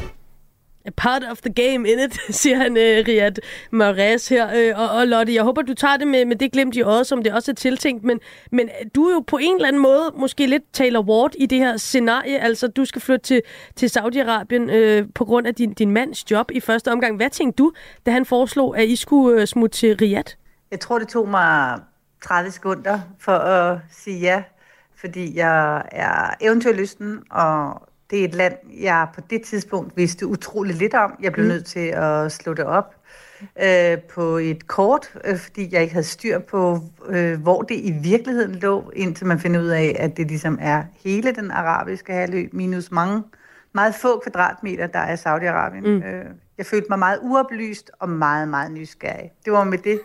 A 0.86 0.90
part 0.90 1.22
of 1.22 1.42
the 1.42 1.50
game 1.50 1.86
in 1.86 1.98
it, 1.98 2.18
siger 2.40 2.56
han 2.56 2.72
uh, 2.72 3.06
Riyad 3.08 3.38
Mahrez 3.70 4.28
her. 4.28 4.72
Uh, 4.74 4.80
og, 4.80 4.90
og 4.90 5.06
Lotte, 5.06 5.34
jeg 5.34 5.42
håber, 5.42 5.62
du 5.62 5.74
tager 5.74 5.96
det 5.96 6.06
med, 6.06 6.24
med 6.24 6.36
det 6.36 6.52
glimt 6.52 6.76
i 6.76 6.82
øjet, 6.82 7.06
som 7.06 7.22
det 7.22 7.32
også 7.32 7.50
er 7.50 7.54
tiltænkt. 7.54 8.04
Men, 8.04 8.20
men 8.52 8.68
du 8.94 9.04
er 9.04 9.14
jo 9.14 9.20
på 9.20 9.36
en 9.36 9.54
eller 9.54 9.68
anden 9.68 9.82
måde 9.82 10.12
måske 10.16 10.46
lidt 10.46 10.62
Taylor 10.72 11.02
Ward 11.02 11.34
i 11.38 11.46
det 11.46 11.58
her 11.58 11.76
scenarie. 11.76 12.38
Altså, 12.38 12.68
du 12.68 12.84
skal 12.84 13.00
flytte 13.00 13.26
til, 13.26 13.42
til 13.76 13.86
Saudi-Arabien 13.98 14.76
uh, 14.76 15.06
på 15.14 15.24
grund 15.24 15.46
af 15.46 15.54
din, 15.54 15.72
din 15.72 15.90
mands 15.90 16.30
job 16.30 16.50
i 16.50 16.60
første 16.60 16.92
omgang. 16.92 17.16
Hvad 17.16 17.30
tænkte 17.30 17.62
du, 17.62 17.72
da 18.06 18.10
han 18.10 18.26
foreslog, 18.26 18.78
at 18.78 18.88
I 18.88 18.96
skulle 18.96 19.42
uh, 19.42 19.46
smutte 19.46 19.76
til 19.76 19.96
Riyadh? 19.96 20.32
Jeg 20.70 20.80
tror, 20.80 20.98
det 20.98 21.08
tog 21.08 21.28
mig 21.28 21.80
30 22.22 22.50
sekunder 22.50 23.00
for 23.18 23.32
at 23.32 23.78
sige 23.90 24.20
ja, 24.20 24.42
fordi 25.00 25.36
jeg 25.36 25.82
er 25.92 26.34
eventyrlysten, 26.40 27.18
og 27.30 27.82
det 28.10 28.20
er 28.20 28.24
et 28.24 28.34
land, 28.34 28.54
jeg 28.80 29.06
på 29.14 29.20
det 29.30 29.42
tidspunkt 29.42 29.96
vidste 29.96 30.26
utrolig 30.26 30.74
lidt 30.74 30.94
om. 30.94 31.14
Jeg 31.22 31.32
blev 31.32 31.44
mm. 31.44 31.48
nødt 31.48 31.66
til 31.66 31.88
at 31.88 32.32
slå 32.32 32.54
det 32.54 32.64
op 32.64 32.94
øh, 33.62 33.98
på 33.98 34.36
et 34.36 34.66
kort, 34.66 35.12
øh, 35.24 35.38
fordi 35.38 35.68
jeg 35.72 35.82
ikke 35.82 35.92
havde 35.92 36.06
styr 36.06 36.38
på, 36.38 36.80
øh, 37.08 37.40
hvor 37.40 37.62
det 37.62 37.74
i 37.74 37.92
virkeligheden 38.02 38.54
lå, 38.54 38.90
indtil 38.96 39.26
man 39.26 39.40
finder 39.40 39.60
ud 39.60 39.66
af, 39.66 39.96
at 39.98 40.16
det 40.16 40.28
ligesom 40.28 40.58
er 40.60 40.82
hele 41.04 41.32
den 41.32 41.50
arabiske 41.50 42.12
halvø, 42.12 42.46
minus 42.52 42.90
mange, 42.90 43.22
meget 43.74 43.94
få 43.94 44.18
kvadratmeter, 44.18 44.86
der 44.86 44.98
er 44.98 45.16
Saudi-Arabien. 45.16 45.88
Mm. 45.88 46.02
Øh, 46.02 46.24
jeg 46.58 46.66
følte 46.66 46.86
mig 46.88 46.98
meget 46.98 47.18
uoplyst 47.22 47.90
og 47.98 48.08
meget, 48.08 48.48
meget 48.48 48.72
nysgerrig. 48.72 49.30
Det 49.44 49.52
var 49.52 49.64
med 49.64 49.78
det, 49.78 50.00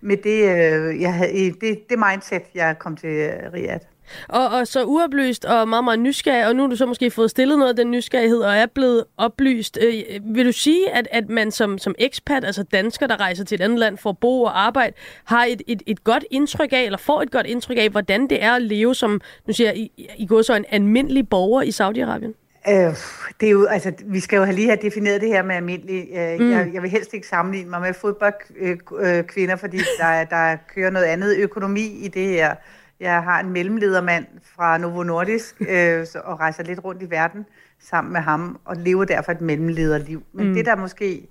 med 0.00 0.16
det, 0.16 0.42
øh, 0.42 1.00
jeg 1.00 1.14
havde, 1.14 1.54
det, 1.60 1.78
det 1.90 1.98
mindset, 2.10 2.42
jeg 2.54 2.78
kom 2.78 2.96
til 2.96 3.30
Riyadh. 3.54 3.84
Og, 4.28 4.48
og 4.48 4.66
så 4.66 4.84
uoplyst 4.84 5.44
og 5.44 5.68
meget, 5.68 5.84
meget 5.84 5.98
nysgerrig, 5.98 6.46
og 6.46 6.56
nu 6.56 6.62
har 6.62 6.70
du 6.70 6.76
så 6.76 6.86
måske 6.86 7.10
fået 7.10 7.30
stillet 7.30 7.58
noget 7.58 7.70
af 7.70 7.76
den 7.76 7.90
nysgerrighed, 7.90 8.38
og 8.38 8.54
er 8.54 8.66
blevet 8.66 9.04
oplyst. 9.16 9.78
Øh, 9.82 10.02
vil 10.24 10.46
du 10.46 10.52
sige, 10.52 10.90
at, 10.90 11.08
at 11.10 11.28
man 11.28 11.50
som, 11.50 11.78
som 11.78 11.94
ekspat, 11.98 12.44
altså 12.44 12.62
dansker, 12.62 13.06
der 13.06 13.20
rejser 13.20 13.44
til 13.44 13.54
et 13.54 13.60
andet 13.64 13.78
land 13.78 13.98
for 13.98 14.10
at 14.10 14.18
bo 14.18 14.42
og 14.42 14.66
arbejde, 14.66 14.96
har 15.24 15.44
et, 15.44 15.62
et, 15.66 15.82
et 15.86 16.04
godt 16.04 16.24
indtryk 16.30 16.72
af, 16.72 16.82
eller 16.82 16.98
får 16.98 17.22
et 17.22 17.30
godt 17.30 17.46
indtryk 17.46 17.76
af, 17.78 17.88
hvordan 17.88 18.26
det 18.26 18.42
er 18.42 18.52
at 18.52 18.62
leve 18.62 18.94
som, 18.94 19.20
nu 19.46 19.52
siger 19.52 19.70
jeg, 19.70 19.76
i, 19.76 20.08
i 20.18 20.26
går 20.26 20.42
så 20.42 20.54
en 20.54 20.64
almindelig 20.68 21.28
borger 21.28 21.62
i 21.62 21.68
Saudi-Arabien? 21.68 22.42
Øh, 22.68 22.94
det 23.40 23.46
er 23.46 23.50
jo, 23.50 23.66
altså, 23.66 23.92
vi 24.04 24.20
skal 24.20 24.36
jo 24.36 24.44
lige 24.52 24.68
have 24.68 24.78
defineret 24.82 25.20
det 25.20 25.28
her 25.28 25.42
med 25.42 25.54
almindelig. 25.54 26.08
Øh, 26.14 26.40
mm. 26.40 26.50
jeg, 26.50 26.70
jeg 26.74 26.82
vil 26.82 26.90
helst 26.90 27.14
ikke 27.14 27.26
sammenligne 27.26 27.70
mig 27.70 27.80
med 27.80 27.94
fodboldkvinder, 27.94 29.54
øh, 29.54 29.60
fordi 29.60 29.78
der, 30.00 30.24
der 30.24 30.56
kører 30.74 30.90
noget 30.90 31.06
andet 31.06 31.36
økonomi 31.36 32.04
i 32.04 32.08
det 32.08 32.28
her. 32.28 32.54
Jeg 33.02 33.22
har 33.22 33.40
en 33.40 33.50
mellemledermand 33.50 34.26
fra 34.56 34.78
Novo 34.78 35.02
Nordisk 35.02 35.62
øh, 35.68 36.06
og 36.24 36.40
rejser 36.40 36.62
lidt 36.62 36.84
rundt 36.84 37.02
i 37.02 37.10
verden 37.10 37.46
sammen 37.80 38.12
med 38.12 38.20
ham 38.20 38.60
og 38.64 38.76
lever 38.76 39.04
derfor 39.04 39.32
et 39.32 39.40
mellemlederliv. 39.40 40.22
Men 40.32 40.48
mm. 40.48 40.54
det 40.54 40.66
der 40.66 40.76
måske, 40.76 41.28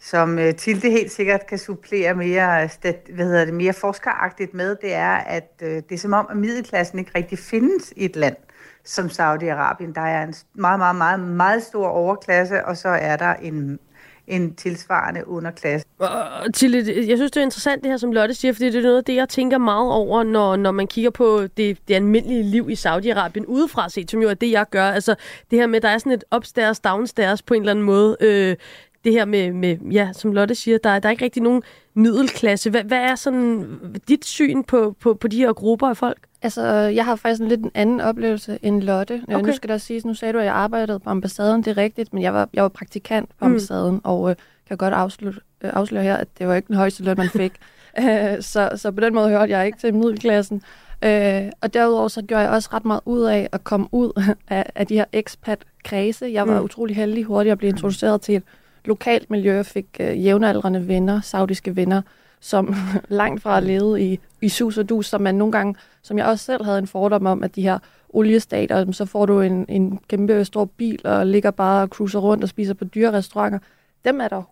som 0.00 0.38
uh, 0.38 0.54
Tilde 0.54 0.90
helt 0.90 1.12
sikkert 1.12 1.46
kan 1.46 1.58
supplere 1.58 2.14
mere, 2.14 2.68
stat, 2.68 3.10
hvad 3.14 3.24
hedder 3.24 3.44
det, 3.44 3.54
mere 3.54 3.72
forskeragtigt 3.72 4.54
med, 4.54 4.76
det 4.82 4.94
er, 4.94 5.10
at 5.10 5.52
uh, 5.62 5.68
det 5.68 5.92
er 5.92 5.98
som 5.98 6.12
om, 6.12 6.26
at 6.30 6.36
middelklassen 6.36 6.98
ikke 6.98 7.10
rigtig 7.14 7.38
findes 7.38 7.92
i 7.96 8.04
et 8.04 8.16
land 8.16 8.36
som 8.84 9.06
Saudi-Arabien. 9.06 9.92
Der 9.94 10.00
er 10.00 10.22
en 10.22 10.34
meget, 10.54 10.78
meget, 10.78 10.96
meget, 10.96 11.20
meget 11.20 11.62
stor 11.62 11.88
overklasse, 11.88 12.64
og 12.66 12.76
så 12.76 12.88
er 12.88 13.16
der 13.16 13.34
en 13.34 13.78
en 14.26 14.54
tilsvarende 14.54 15.28
underklasse. 15.28 15.86
Og 15.98 16.54
til, 16.54 16.72
jeg 17.08 17.18
synes, 17.18 17.30
det 17.30 17.40
er 17.40 17.44
interessant 17.44 17.82
det 17.82 17.90
her, 17.90 17.96
som 17.96 18.12
Lotte 18.12 18.34
siger, 18.34 18.52
fordi 18.52 18.66
det 18.66 18.74
er 18.74 18.82
noget 18.82 18.96
af 18.96 19.04
det, 19.04 19.14
jeg 19.14 19.28
tænker 19.28 19.58
meget 19.58 19.92
over, 19.92 20.22
når, 20.22 20.56
når 20.56 20.70
man 20.70 20.86
kigger 20.86 21.10
på 21.10 21.46
det, 21.56 21.78
det 21.88 21.94
almindelige 21.94 22.42
liv 22.42 22.70
i 22.70 22.74
Saudi-Arabien 22.74 23.44
udefra 23.46 23.88
set, 23.88 24.10
som 24.10 24.22
jo 24.22 24.28
er 24.28 24.34
det, 24.34 24.50
jeg 24.50 24.66
gør. 24.70 24.84
Altså 24.84 25.14
det 25.50 25.58
her 25.58 25.66
med, 25.66 25.76
at 25.76 25.82
der 25.82 25.88
er 25.88 25.98
sådan 25.98 26.12
et 26.12 26.24
upstairs, 26.36 26.80
downstairs 26.80 27.42
på 27.42 27.54
en 27.54 27.62
eller 27.62 27.72
anden 27.72 27.84
måde. 27.84 28.16
Øh, 28.20 28.56
det 29.04 29.12
her 29.12 29.24
med, 29.24 29.52
med, 29.52 29.76
ja, 29.92 30.12
som 30.12 30.32
Lotte 30.32 30.54
siger, 30.54 30.78
der, 30.78 30.98
der 30.98 31.08
er 31.08 31.10
ikke 31.10 31.24
rigtig 31.24 31.42
nogen 31.42 31.62
middelklasse. 31.94 32.70
Hvad, 32.70 32.84
hvad 32.84 32.98
er 32.98 33.14
sådan 33.14 33.66
dit 34.08 34.24
syn 34.24 34.62
på, 34.62 34.96
på, 35.00 35.14
på 35.14 35.28
de 35.28 35.36
her 35.36 35.52
grupper 35.52 35.88
af 35.88 35.96
folk? 35.96 36.18
Altså, 36.42 36.62
jeg 36.72 37.04
har 37.04 37.16
faktisk 37.16 37.42
en 37.42 37.48
lidt 37.48 37.60
en 37.60 37.70
anden 37.74 38.00
oplevelse 38.00 38.58
end 38.62 38.82
Lotte. 38.82 39.22
Okay. 39.28 39.46
Nu 39.46 39.52
skal 39.52 39.70
der 39.70 39.78
siges, 39.78 40.04
nu 40.04 40.14
sagde 40.14 40.32
du, 40.32 40.38
at 40.38 40.44
jeg 40.44 40.54
arbejdede 40.54 40.98
på 40.98 41.10
ambassaden, 41.10 41.62
det 41.62 41.70
er 41.70 41.76
rigtigt, 41.76 42.12
men 42.12 42.22
jeg 42.22 42.34
var, 42.34 42.48
jeg 42.52 42.62
var 42.62 42.68
praktikant 42.68 43.28
på 43.28 43.44
mm. 43.44 43.46
ambassaden, 43.46 43.94
mm. 43.94 44.00
og 44.04 44.30
øh, 44.30 44.36
kan 44.68 44.76
godt 44.76 44.94
afsløre, 44.94 45.34
øh, 45.60 45.70
afsløre 45.72 46.02
her, 46.02 46.16
at 46.16 46.28
det 46.38 46.48
var 46.48 46.54
ikke 46.54 46.68
den 46.68 46.76
højeste 46.76 47.02
løn, 47.02 47.16
man 47.16 47.28
fik. 47.28 47.52
øh, 48.00 48.42
så, 48.42 48.70
så 48.76 48.90
på 48.90 49.00
den 49.00 49.14
måde 49.14 49.28
hørte 49.28 49.52
jeg 49.52 49.66
ikke 49.66 49.78
til 49.78 49.94
middelklassen. 49.94 50.62
Øh, 51.04 51.42
og 51.60 51.74
derudover 51.74 52.08
så 52.08 52.22
gjorde 52.22 52.42
jeg 52.42 52.50
også 52.50 52.68
ret 52.72 52.84
meget 52.84 53.00
ud 53.04 53.22
af 53.22 53.48
at 53.52 53.64
komme 53.64 53.86
ud 53.92 54.22
af, 54.48 54.72
af 54.74 54.86
de 54.86 54.94
her 54.94 55.04
expat-kredse. 55.12 56.26
Jeg 56.32 56.48
var 56.48 56.58
mm. 56.58 56.64
utrolig 56.64 56.96
heldig 56.96 57.24
hurtigt 57.24 57.52
at 57.52 57.58
blive 57.58 57.68
introduceret 57.68 58.20
til 58.20 58.36
et 58.36 58.42
lokalt 58.84 59.30
miljø. 59.30 59.62
Fik 59.62 59.86
øh, 60.00 60.24
jævnaldrende 60.24 60.88
venner, 60.88 61.20
saudiske 61.20 61.76
venner, 61.76 62.02
som 62.40 62.74
langt 63.08 63.42
fra 63.42 63.60
levede 63.60 64.02
i, 64.02 64.20
i 64.40 64.48
sus 64.48 64.78
og 64.78 64.88
dus, 64.88 65.06
som 65.06 65.20
man 65.20 65.34
nogle 65.34 65.52
gange, 65.52 65.74
som 66.02 66.18
jeg 66.18 66.26
også 66.26 66.44
selv 66.44 66.64
havde 66.64 66.78
en 66.78 66.86
fordom 66.86 67.26
om, 67.26 67.42
at 67.44 67.56
de 67.56 67.62
her 67.62 67.78
oliestater, 68.08 68.92
så 68.92 69.04
får 69.04 69.26
du 69.26 69.40
en, 69.40 69.66
en 69.68 70.00
kæmpe 70.08 70.44
stor 70.44 70.64
bil 70.64 71.00
og 71.04 71.26
ligger 71.26 71.50
bare 71.50 71.82
og 71.82 71.88
cruiser 71.88 72.18
rundt 72.18 72.42
og 72.42 72.48
spiser 72.48 72.74
på 72.74 72.84
dyre 72.84 73.12
restauranter. 73.12 73.58
Dem 74.04 74.20
er 74.20 74.28
der 74.28 74.42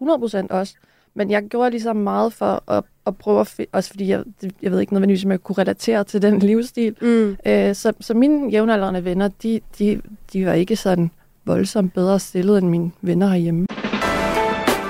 100% 0.50 0.54
også. 0.54 0.74
Men 1.14 1.30
jeg 1.30 1.42
gjorde 1.42 1.70
ligesom 1.70 1.96
meget 1.96 2.32
for 2.32 2.70
at, 2.70 2.84
at 3.06 3.16
prøve 3.16 3.40
at 3.40 3.46
finde, 3.46 3.68
også 3.72 3.90
fordi 3.90 4.08
jeg, 4.08 4.24
jeg 4.62 4.70
ved 4.70 4.80
ikke 4.80 4.92
nødvendigvis, 4.92 5.24
om 5.24 5.30
jeg 5.30 5.42
kunne 5.42 5.58
relatere 5.58 6.04
til 6.04 6.22
den 6.22 6.38
livsstil. 6.48 6.96
Mm. 7.00 7.36
Øh, 7.46 7.74
så, 7.74 7.92
så 8.00 8.14
mine 8.14 8.50
jævnaldrende 8.50 9.04
venner, 9.04 9.28
de, 9.42 9.60
de, 9.78 10.00
de 10.32 10.46
var 10.46 10.52
ikke 10.52 10.76
sådan 10.76 11.10
voldsomt 11.44 11.94
bedre 11.94 12.18
stillet 12.18 12.58
end 12.58 12.68
mine 12.68 12.90
venner 13.02 13.28
herhjemme. 13.28 13.66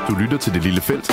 Du 0.09 0.15
lytter 0.15 0.39
til 0.39 0.55
Det 0.55 0.63
Lille 0.63 0.81
Felt 0.81 1.09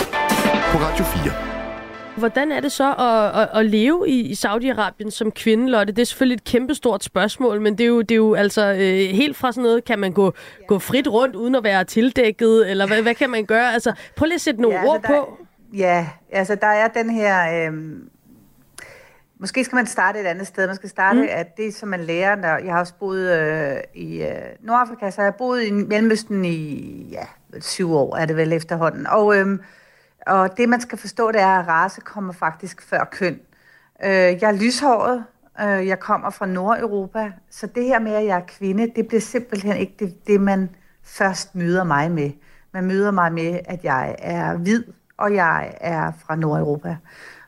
på 0.72 0.78
Radio 0.78 1.06
4. 1.06 2.18
Hvordan 2.18 2.52
er 2.52 2.60
det 2.60 2.72
så 2.72 2.94
at, 2.94 3.42
at, 3.42 3.60
at 3.60 3.66
leve 3.66 4.10
i, 4.10 4.20
i 4.20 4.34
Saudi-Arabien 4.34 5.10
som 5.10 5.32
kvinde, 5.32 5.72
Lotte? 5.72 5.94
Det 5.94 6.02
er 6.02 6.06
selvfølgelig 6.06 6.36
et 6.36 6.44
kæmpestort 6.44 7.04
spørgsmål, 7.04 7.62
men 7.62 7.78
det 7.78 7.84
er 7.84 7.88
jo, 7.88 8.02
det 8.02 8.12
er 8.12 8.16
jo 8.16 8.34
altså 8.34 8.72
øh, 8.72 9.16
helt 9.16 9.38
fra 9.38 9.52
sådan 9.52 9.64
noget, 9.64 9.86
kan 9.86 10.00
man 10.00 10.12
gå, 10.12 10.26
ja. 10.26 10.66
gå 10.66 10.80
frit 10.80 11.08
rundt 11.08 11.36
uden 11.36 11.56
at 11.56 11.64
være 11.64 11.84
tildækket, 11.84 12.70
eller 12.70 12.88
hvad, 12.88 13.02
hvad 13.02 13.16
kan 13.16 13.30
man 13.30 13.46
gøre? 13.46 13.74
Altså, 13.74 13.94
prøv 14.16 14.26
lige 14.26 14.36
at 14.36 14.42
sætte 14.42 14.62
nogle 14.62 14.78
ja, 14.78 14.94
altså, 14.94 15.14
ord 15.14 15.28
på. 15.28 15.38
Ja, 15.74 16.08
altså 16.32 16.56
der 16.56 16.68
er 16.68 16.88
den 16.88 17.10
her... 17.10 17.68
Øh, 17.68 17.74
Måske 19.40 19.64
skal 19.64 19.76
man 19.76 19.86
starte 19.86 20.20
et 20.20 20.26
andet 20.26 20.48
sted. 20.48 20.68
Man 20.68 20.76
skal 20.76 20.90
starte 20.90 21.20
mm. 21.20 21.28
at 21.30 21.58
det, 21.58 21.74
som 21.74 21.90
man 21.90 22.00
lærer, 22.00 22.36
når 22.36 22.58
jeg 22.66 22.74
har 22.74 22.80
også 22.80 22.94
boet 23.00 23.32
øh, 23.32 23.78
i 23.94 24.22
øh, 24.22 24.30
Nordafrika, 24.62 25.12
så 25.12 25.22
har 25.22 25.26
jeg 25.26 25.36
boet 25.36 25.64
i 25.64 25.72
Mellemøsten 25.72 26.46
i 26.46 27.08
ja, 27.12 27.26
syv 27.62 27.94
år, 27.94 28.16
er 28.16 28.26
det 28.26 28.36
vel 28.36 28.54
efterhånden. 28.54 29.08
Og, 29.08 29.38
øh, 29.38 29.60
og 30.28 30.58
det, 30.58 30.70
man 30.70 30.82
skal 30.82 30.98
forstå, 30.98 31.32
det 31.32 31.42
er, 31.42 31.60
at 31.60 31.68
race 31.68 32.02
kommer 32.02 32.34
faktisk 32.34 32.82
før 32.82 33.10
køn. 33.12 33.40
Øh, 34.04 34.10
jeg 34.12 34.42
er 34.42 34.52
lyshåret, 34.52 35.24
øh, 35.62 35.88
jeg 35.88 36.00
kommer 36.00 36.30
fra 36.30 36.46
Nordeuropa, 36.46 37.32
så 37.50 37.68
det 37.68 37.84
her 37.84 38.00
med, 38.00 38.12
at 38.12 38.26
jeg 38.26 38.38
er 38.38 38.46
kvinde, 38.48 38.92
det 38.96 39.08
bliver 39.08 39.22
simpelthen 39.22 39.78
ikke 39.78 39.96
det, 40.00 40.28
det, 40.28 40.42
man 40.42 40.70
først 41.04 41.56
møder 41.56 41.84
mig 41.84 42.12
med. 42.12 42.32
Man 42.74 42.86
møder 42.86 43.12
mig 43.12 43.34
med, 43.34 43.60
at 43.66 43.84
jeg 43.84 44.16
er 44.20 44.58
hvid, 44.58 44.84
og 45.18 45.36
jeg 45.36 45.78
er 45.82 46.12
fra 46.26 46.36
Nordeuropa. 46.36 46.98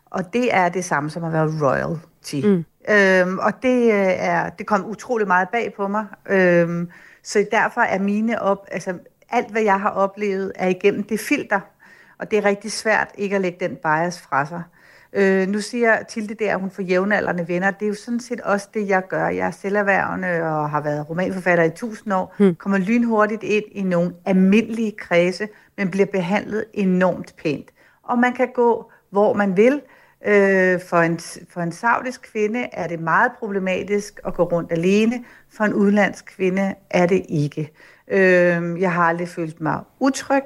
Og 0.06 0.34
det 0.34 0.56
er 0.56 0.70
det 0.70 0.86
samme 0.86 1.10
som 1.10 1.24
at 1.24 1.34
være 1.34 1.50
royalty. 1.62 2.48
Mm. 2.48 2.66
Øhm, 2.90 3.40
og 3.40 3.54
det, 3.62 3.84
øh, 3.84 4.14
er, 4.18 4.50
det 4.50 4.68
kom 4.68 4.86
utrolig 4.86 5.28
meget 5.28 5.50
bag 5.50 5.74
på 5.78 5.88
mig. 5.88 6.06
Øhm, 6.30 6.90
så 7.24 7.46
derfor 7.52 7.82
er 7.82 8.00
mine 8.00 8.42
op, 8.42 8.68
altså 8.72 8.94
alt 9.30 9.52
hvad 9.52 9.62
jeg 9.62 9.80
har 9.80 9.90
oplevet, 9.90 10.52
er 10.56 10.68
igennem 10.68 11.04
det 11.04 11.20
filter. 11.20 11.60
Og 12.20 12.32
det 12.32 12.40
er 12.40 12.46
rigtig 12.46 12.72
svært 12.72 13.08
ikke 13.18 13.36
at 13.36 13.42
lægge 13.42 13.58
den 13.60 13.76
bias 13.76 14.22
fra 14.22 14.46
sig. 14.46 14.64
Øh, 15.14 15.48
nu 15.48 15.62
siger 15.62 16.04
Tilde 16.04 16.34
der, 16.34 16.54
at 16.54 16.60
hun 16.60 16.72
får 16.72 16.84
jævnaldrende 16.84 17.48
venner. 17.48 17.72
Det 17.72 17.86
er 17.86 17.90
jo 17.90 17.96
sådan 17.96 18.20
set 18.20 18.42
også 18.42 18.68
det, 18.74 18.88
jeg 18.88 19.08
gør. 19.08 19.28
Jeg 19.28 19.48
er 19.48 19.52
selverhvervende 19.52 20.42
og 20.42 20.70
har 20.70 20.82
været 20.82 21.10
romanforfatter 21.10 21.64
i 21.64 21.70
tusind 21.70 22.14
år. 22.14 22.36
Hmm. 22.38 22.56
Kommer 22.56 22.78
lynhurtigt 22.78 23.44
ind 23.44 23.66
i 23.72 23.82
nogle 23.82 24.14
almindelige 24.26 24.92
kredse, 24.92 25.48
men 25.78 25.92
bliver 25.92 26.06
behandlet 26.06 26.66
enormt 26.74 27.36
pænt. 27.44 27.70
Og 28.04 28.20
man 28.20 28.34
kan 28.34 28.48
gå, 28.54 28.92
hvor 29.10 29.34
man 29.34 29.58
vil. 29.58 29.82
Øh, 30.26 30.80
for, 30.90 30.98
en, 30.98 31.20
for 31.50 31.62
en 31.62 31.72
saudisk 31.72 32.30
kvinde 32.32 32.68
er 32.74 32.88
det 32.88 33.00
meget 33.00 33.32
problematisk 33.40 34.20
at 34.26 34.34
gå 34.34 34.44
rundt 34.44 34.72
alene. 34.72 35.26
For 35.50 35.64
en 35.64 35.74
udlandsk 35.74 36.26
kvinde 36.26 36.76
er 36.90 37.06
det 37.06 37.26
ikke. 37.30 37.72
Øh, 38.12 38.82
jeg 38.82 38.94
har 38.94 39.04
aldrig 39.04 39.28
følt 39.28 39.62
mig 39.62 39.84
utryg. 40.00 40.44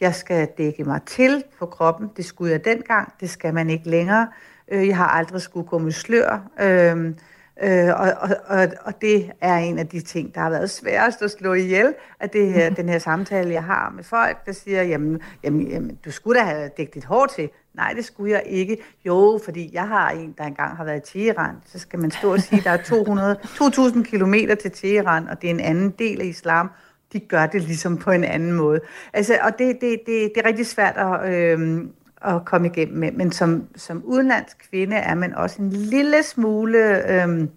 Jeg 0.00 0.14
skal 0.14 0.48
dække 0.58 0.84
mig 0.84 1.00
til 1.06 1.44
på 1.58 1.66
kroppen. 1.66 2.10
Det 2.16 2.24
skulle 2.24 2.52
jeg 2.52 2.64
dengang. 2.64 3.12
Det 3.20 3.30
skal 3.30 3.54
man 3.54 3.70
ikke 3.70 3.90
længere. 3.90 4.28
Øh, 4.68 4.88
jeg 4.88 4.96
har 4.96 5.08
aldrig 5.08 5.40
skulle 5.40 5.68
gå 5.68 5.78
med 5.78 5.92
slør. 5.92 6.50
Øh, 6.60 7.14
Øh, 7.62 7.88
og, 8.00 8.12
og, 8.46 8.66
og, 8.80 9.00
det 9.00 9.30
er 9.40 9.56
en 9.56 9.78
af 9.78 9.88
de 9.88 10.00
ting, 10.00 10.34
der 10.34 10.40
har 10.40 10.50
været 10.50 10.70
sværest 10.70 11.22
at 11.22 11.30
slå 11.30 11.54
ihjel, 11.54 11.94
at 12.20 12.32
det 12.32 12.52
her, 12.52 12.70
den 12.70 12.88
her 12.88 12.98
samtale, 12.98 13.52
jeg 13.52 13.64
har 13.64 13.92
med 13.96 14.04
folk, 14.04 14.46
der 14.46 14.52
siger, 14.52 14.82
jamen, 14.82 15.20
jamen, 15.44 15.68
jamen 15.68 15.98
du 16.04 16.10
skulle 16.10 16.40
da 16.40 16.44
have 16.44 16.70
dækket 16.76 16.94
dit 16.94 17.04
hår 17.04 17.26
til. 17.26 17.50
Nej, 17.74 17.92
det 17.92 18.04
skulle 18.04 18.32
jeg 18.32 18.42
ikke. 18.46 18.76
Jo, 19.04 19.40
fordi 19.44 19.70
jeg 19.72 19.88
har 19.88 20.10
en, 20.10 20.34
der 20.38 20.44
engang 20.44 20.76
har 20.76 20.84
været 20.84 21.08
i 21.08 21.12
Teheran. 21.12 21.54
Så 21.66 21.78
skal 21.78 21.98
man 21.98 22.10
stå 22.10 22.32
og 22.32 22.40
sige, 22.40 22.58
at 22.58 22.64
der 22.64 22.70
er 22.70 22.82
200, 22.82 23.38
2.000 23.44 24.02
kilometer 24.02 24.54
til 24.54 24.70
Teheran, 24.70 25.28
og 25.28 25.42
det 25.42 25.50
er 25.50 25.54
en 25.54 25.60
anden 25.60 25.90
del 25.90 26.20
af 26.20 26.24
islam. 26.24 26.70
De 27.12 27.20
gør 27.20 27.46
det 27.46 27.62
ligesom 27.62 27.96
på 27.96 28.10
en 28.10 28.24
anden 28.24 28.52
måde. 28.52 28.80
Altså, 29.12 29.38
og 29.42 29.58
det, 29.58 29.76
det, 29.80 30.00
det, 30.06 30.32
det 30.34 30.42
er 30.44 30.48
rigtig 30.48 30.66
svært 30.66 30.96
at, 30.96 31.34
øh, 31.34 31.84
at 32.24 32.44
komme 32.44 32.66
igennem 32.66 32.98
med. 32.98 33.12
Men 33.12 33.32
som, 33.32 33.68
som 33.76 34.02
udenlandsk 34.04 34.68
kvinde 34.70 34.96
er 34.96 35.14
man 35.14 35.34
også 35.34 35.62
en 35.62 35.70
lille 35.70 36.22
smule, 36.22 36.78
Øh, 37.12 37.48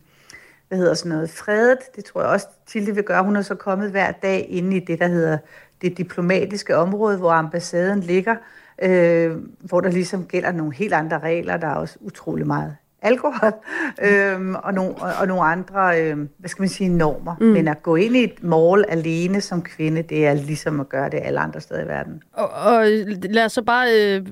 hvad 0.71 0.79
hedder 0.79 0.93
sådan 0.93 1.09
noget, 1.09 1.29
fredet. 1.29 1.79
Det 1.95 2.05
tror 2.05 2.21
jeg 2.21 2.29
også, 2.29 2.47
Tilde 2.65 2.95
vil 2.95 3.03
gøre. 3.03 3.23
Hun 3.23 3.35
er 3.35 3.41
så 3.41 3.55
kommet 3.55 3.91
hver 3.91 4.11
dag 4.11 4.45
inde 4.49 4.77
i 4.77 4.79
det, 4.79 4.99
der 4.99 5.07
hedder 5.07 5.37
det 5.81 5.97
diplomatiske 5.97 6.77
område, 6.77 7.17
hvor 7.17 7.31
ambassaden 7.31 7.99
ligger, 7.99 8.35
øh, 8.81 9.37
hvor 9.59 9.81
der 9.81 9.89
ligesom 9.89 10.25
gælder 10.25 10.51
nogle 10.51 10.73
helt 10.73 10.93
andre 10.93 11.19
regler. 11.19 11.57
Der 11.57 11.67
er 11.67 11.75
også 11.75 11.97
utrolig 12.01 12.47
meget 12.47 12.77
alkohol 13.01 13.53
øhm, 14.07 14.55
og, 14.55 14.73
nogle, 14.73 14.95
og, 14.95 15.11
og 15.19 15.27
nogle 15.27 15.43
andre, 15.43 16.01
øhm, 16.01 16.29
hvad 16.37 16.49
skal 16.49 16.61
man 16.61 16.69
sige, 16.69 16.89
normer. 16.89 17.35
Mm. 17.39 17.45
Men 17.45 17.67
at 17.67 17.83
gå 17.83 17.95
ind 17.95 18.15
i 18.15 18.23
et 18.23 18.43
mål 18.43 18.85
alene 18.89 19.41
som 19.41 19.61
kvinde, 19.61 20.01
det 20.01 20.27
er 20.27 20.33
ligesom 20.33 20.79
at 20.79 20.89
gøre 20.89 21.09
det 21.09 21.19
alle 21.23 21.39
andre 21.39 21.61
steder 21.61 21.83
i 21.83 21.87
verden. 21.87 22.23
Og, 22.33 22.49
og 22.49 22.85
lad 23.23 23.45
os 23.45 23.51
så 23.51 23.61
bare 23.61 23.87
øh, 23.93 24.25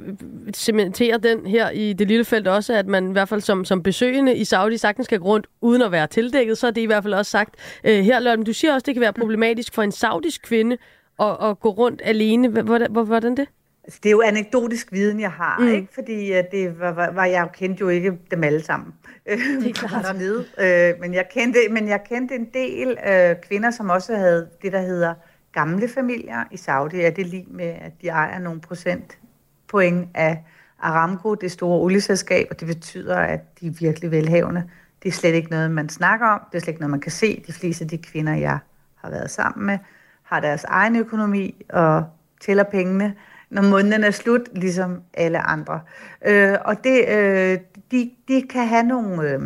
cementere 0.54 1.18
den 1.18 1.46
her 1.46 1.70
i 1.70 1.94
det 1.94 2.08
lille 2.08 2.26
felt 2.26 2.48
også, 2.48 2.74
at 2.74 2.88
man 2.88 3.10
i 3.10 3.12
hvert 3.12 3.30
fald 3.30 3.42
som, 3.42 3.66
som 3.66 3.84
besøgende 3.84 4.36
i 4.36 4.46
Saudi 4.46 4.78
sagtens 4.78 5.06
skal 5.06 5.20
gå 5.20 5.26
rundt 5.26 5.48
uden 5.62 5.82
at 5.82 5.92
være 5.92 6.08
tildækket, 6.08 6.58
så 6.58 6.68
er 6.68 6.72
det 6.72 6.82
i 6.82 6.86
hvert 6.86 7.04
fald 7.04 7.14
også 7.14 7.32
sagt. 7.32 7.56
Øh, 7.84 8.04
her, 8.04 8.20
Lørten, 8.20 8.46
du 8.46 8.54
siger 8.54 8.74
også, 8.74 8.86
det 8.86 8.96
kan 8.96 9.02
være 9.02 9.14
problematisk 9.14 9.74
for 9.74 9.82
en 9.82 9.92
saudisk 9.92 10.42
kvinde 10.44 10.78
at, 11.20 11.38
at 11.44 11.60
gå 11.60 11.70
rundt 11.70 12.02
alene. 12.06 12.48
Hvordan, 12.48 12.92
hvordan 12.92 13.38
det? 13.38 13.48
Det 13.96 14.06
er 14.06 14.12
jo 14.12 14.22
anekdotisk 14.22 14.92
viden, 14.92 15.20
jeg 15.20 15.32
har, 15.32 15.60
mm. 15.60 15.68
ikke? 15.68 15.88
fordi 15.94 16.34
det 16.52 16.80
var, 16.80 16.92
var, 16.92 17.12
var, 17.12 17.26
jeg 17.26 17.50
kendte 17.54 17.82
jo 17.82 17.90
ikke 17.90 18.18
dem 18.32 18.44
alle 18.44 18.64
sammen. 18.64 18.94
Det 19.26 19.70
er 19.70 19.74
klart. 19.88 20.04
dernede. 20.04 20.40
Uh, 20.40 21.02
men, 21.02 21.14
jeg 21.14 21.26
kendte, 21.34 21.60
men 21.72 21.88
jeg 21.88 22.04
kendte 22.10 22.36
en 22.36 22.48
del 22.54 22.90
uh, 22.90 23.42
kvinder, 23.48 23.72
som 23.72 23.90
også 23.90 24.16
havde 24.16 24.50
det, 24.62 24.72
der 24.72 24.82
hedder 24.82 25.14
gamle 25.52 25.88
familier 25.88 26.44
i 26.52 26.58
Saudi. 26.58 27.02
Er 27.02 27.10
det 27.10 27.26
lige 27.28 27.46
med, 27.48 27.66
at 27.82 27.92
de 28.02 28.08
ejer 28.08 28.40
nogle 28.40 28.62
procentpoint 28.62 30.10
af 30.14 30.44
Aramco, 30.80 31.34
det 31.34 31.52
store 31.52 31.80
olieselskab, 31.80 32.48
og 32.50 32.60
det 32.60 32.68
betyder, 32.68 33.18
at 33.18 33.60
de 33.60 33.68
er 33.68 33.72
virkelig 33.80 34.12
velhavende. 34.12 34.64
Det 35.04 35.10
er 35.10 35.14
slet 35.14 35.34
ikke 35.34 35.50
noget, 35.50 35.72
man 35.72 35.90
snakker 35.90 36.28
om. 36.28 36.42
Det 36.52 36.58
er 36.58 36.60
slet 36.60 36.68
ikke 36.68 36.82
noget, 36.82 36.92
man 36.92 37.00
kan 37.00 37.12
se. 37.12 37.44
De 37.48 37.54
fleste 37.54 37.84
af 37.84 37.90
de 37.90 37.98
kvinder, 37.98 38.34
jeg 38.34 38.60
har 38.96 39.10
været 39.10 39.32
sammen 39.32 39.66
med, 39.66 39.78
har 40.24 40.40
deres 40.40 40.64
egen 40.64 40.96
økonomi 40.96 41.66
og 41.70 42.04
tæller 42.42 42.64
pengene 42.64 43.16
når 43.50 43.62
måneden 43.62 44.04
er 44.04 44.12
slut, 44.12 44.42
ligesom 44.56 45.02
alle 45.14 45.40
andre. 45.40 45.82
Øh, 46.26 46.58
og 46.66 46.84
det, 46.84 47.10
øh, 47.10 47.60
de, 47.92 48.12
de 48.28 48.48
kan 48.50 48.68
have 48.68 48.84
nogle 48.84 49.30
øh, 49.30 49.40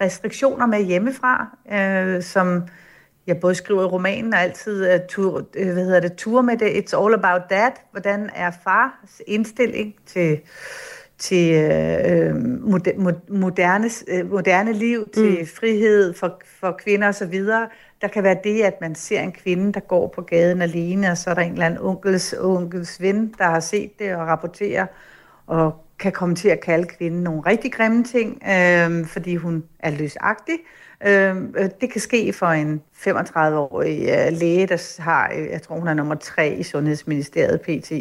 restriktioner 0.00 0.66
med 0.66 0.84
hjemmefra, 0.84 1.56
øh, 1.72 2.22
som 2.22 2.62
jeg 3.26 3.40
både 3.40 3.54
skriver 3.54 3.82
i 3.82 3.86
romanen 3.86 4.34
og 4.34 4.40
altid 4.40 4.94
uh, 4.94 5.00
tur, 5.08 5.38
uh, 5.38 5.72
hvad 5.72 5.84
hedder 5.84 6.00
det, 6.00 6.12
tur 6.16 6.42
med 6.42 6.56
det. 6.56 6.66
It's 6.66 7.04
all 7.04 7.14
about 7.14 7.42
that. 7.50 7.72
Hvordan 7.90 8.30
er 8.34 8.50
fars 8.64 9.22
indstilling 9.26 9.94
til, 10.06 10.40
til 11.18 11.54
øh, 11.54 12.36
moderne, 13.28 13.90
moderne 14.28 14.72
liv, 14.72 15.08
til 15.14 15.38
mm. 15.40 15.46
frihed 15.46 16.14
for, 16.14 16.40
for 16.60 16.72
kvinder 16.72 17.08
osv. 17.08 17.42
Der 18.02 18.08
kan 18.08 18.22
være 18.22 18.36
det, 18.44 18.62
at 18.62 18.80
man 18.80 18.94
ser 18.94 19.20
en 19.20 19.32
kvinde, 19.32 19.72
der 19.72 19.80
går 19.80 20.06
på 20.08 20.22
gaden 20.22 20.62
alene, 20.62 21.10
og 21.10 21.18
så 21.18 21.30
er 21.30 21.34
der 21.34 21.42
en 21.42 21.52
eller 21.52 21.66
anden 21.66 21.80
onkels, 21.80 22.32
onkels 22.32 23.00
ven, 23.00 23.34
der 23.38 23.44
har 23.44 23.60
set 23.60 23.98
det 23.98 24.14
og 24.14 24.26
rapporterer, 24.26 24.86
og 25.46 25.84
kan 25.98 26.12
komme 26.12 26.34
til 26.34 26.48
at 26.48 26.60
kalde 26.60 26.86
kvinden 26.86 27.22
nogle 27.22 27.42
rigtig 27.46 27.72
grimme 27.72 28.04
ting, 28.04 28.42
øh, 28.48 29.06
fordi 29.06 29.36
hun 29.36 29.64
er 29.78 29.90
løsagtig. 29.90 30.54
Øhm, 31.06 31.54
øh, 31.58 31.70
det 31.80 31.92
kan 31.92 32.00
ske 32.00 32.32
for 32.32 32.46
en 32.46 32.82
35-årig 32.94 34.08
øh, 34.08 34.38
læge, 34.38 34.66
der 34.66 35.02
har, 35.02 35.32
øh, 35.36 35.46
jeg 35.46 35.62
tror 35.62 35.78
hun 35.78 35.88
er 35.88 35.94
nummer 35.94 36.14
tre 36.14 36.54
i 36.54 36.62
Sundhedsministeriet 36.62 37.60
PT. 37.60 37.92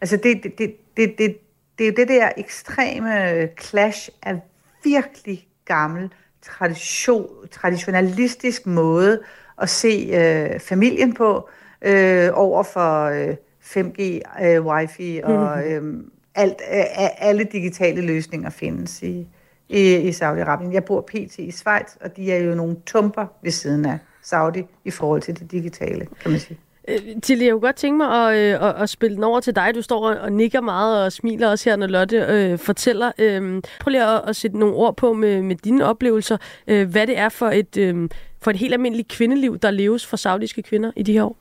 Altså 0.00 0.16
det, 0.16 0.42
det, 0.42 0.58
det, 0.58 0.76
det, 0.96 1.18
det, 1.18 1.36
det 1.78 1.84
er 1.84 1.88
jo 1.88 1.94
det 1.96 2.08
der 2.08 2.28
ekstreme 2.36 3.48
clash 3.60 4.08
af 4.22 4.40
virkelig 4.84 5.48
gammel 5.64 6.10
tradition, 6.42 7.48
traditionalistisk 7.50 8.66
måde 8.66 9.20
at 9.62 9.68
se 9.68 10.10
øh, 10.14 10.60
familien 10.60 11.14
på 11.14 11.48
øh, 11.82 12.30
over 12.32 12.62
for 12.62 13.04
øh, 13.04 13.36
5G, 13.62 14.02
øh, 14.44 14.66
wifi 14.66 15.20
og 15.24 15.70
øh, 15.70 16.04
alt, 16.34 16.60
øh, 16.72 16.84
alle 17.18 17.44
digitale 17.44 18.00
løsninger 18.00 18.50
findes 18.50 19.02
i, 19.02 19.28
i, 19.68 19.96
i 19.96 20.10
Saudi-Arabien. 20.10 20.72
Jeg 20.72 20.84
bor 20.84 21.00
pt. 21.00 21.38
i 21.38 21.50
Schweiz, 21.50 21.96
og 22.00 22.16
de 22.16 22.32
er 22.32 22.38
jo 22.38 22.54
nogle 22.54 22.76
tumper 22.86 23.26
ved 23.42 23.50
siden 23.50 23.84
af 23.84 23.98
Saudi 24.22 24.62
i 24.84 24.90
forhold 24.90 25.22
til 25.22 25.38
det 25.40 25.50
digitale, 25.50 26.06
kan 26.22 26.30
man 26.30 26.40
sige. 26.40 26.58
Øh, 26.88 27.22
Tilly, 27.22 27.42
jeg 27.42 27.52
kunne 27.52 27.60
godt 27.60 27.76
tænke 27.76 27.96
mig 27.96 28.28
at, 28.28 28.36
øh, 28.36 28.68
at, 28.68 28.82
at 28.82 28.88
spille 28.88 29.16
den 29.16 29.24
over 29.24 29.40
til 29.40 29.56
dig. 29.56 29.74
Du 29.74 29.82
står 29.82 30.10
og 30.10 30.32
nikker 30.32 30.60
meget 30.60 31.04
og 31.04 31.12
smiler 31.12 31.48
også 31.48 31.70
her, 31.70 31.76
når 31.76 31.86
Lotte 31.86 32.16
øh, 32.16 32.58
fortæller. 32.58 33.12
Øh, 33.18 33.62
prøv 33.80 33.90
lige 33.90 34.04
at, 34.04 34.22
at 34.26 34.36
sætte 34.36 34.58
nogle 34.58 34.74
ord 34.74 34.96
på 34.96 35.12
med, 35.12 35.42
med 35.42 35.56
dine 35.56 35.84
oplevelser. 35.84 36.36
Øh, 36.66 36.90
hvad 36.90 37.06
det 37.06 37.18
er 37.18 37.28
for 37.28 37.48
et, 37.48 37.76
øh, 37.76 38.08
for 38.40 38.50
et 38.50 38.56
helt 38.56 38.72
almindeligt 38.72 39.08
kvindeliv, 39.08 39.58
der 39.58 39.70
leves 39.70 40.06
for 40.06 40.16
saudiske 40.16 40.62
kvinder 40.62 40.90
i 40.96 41.02
de 41.02 41.12
her 41.12 41.24
år. 41.24 41.36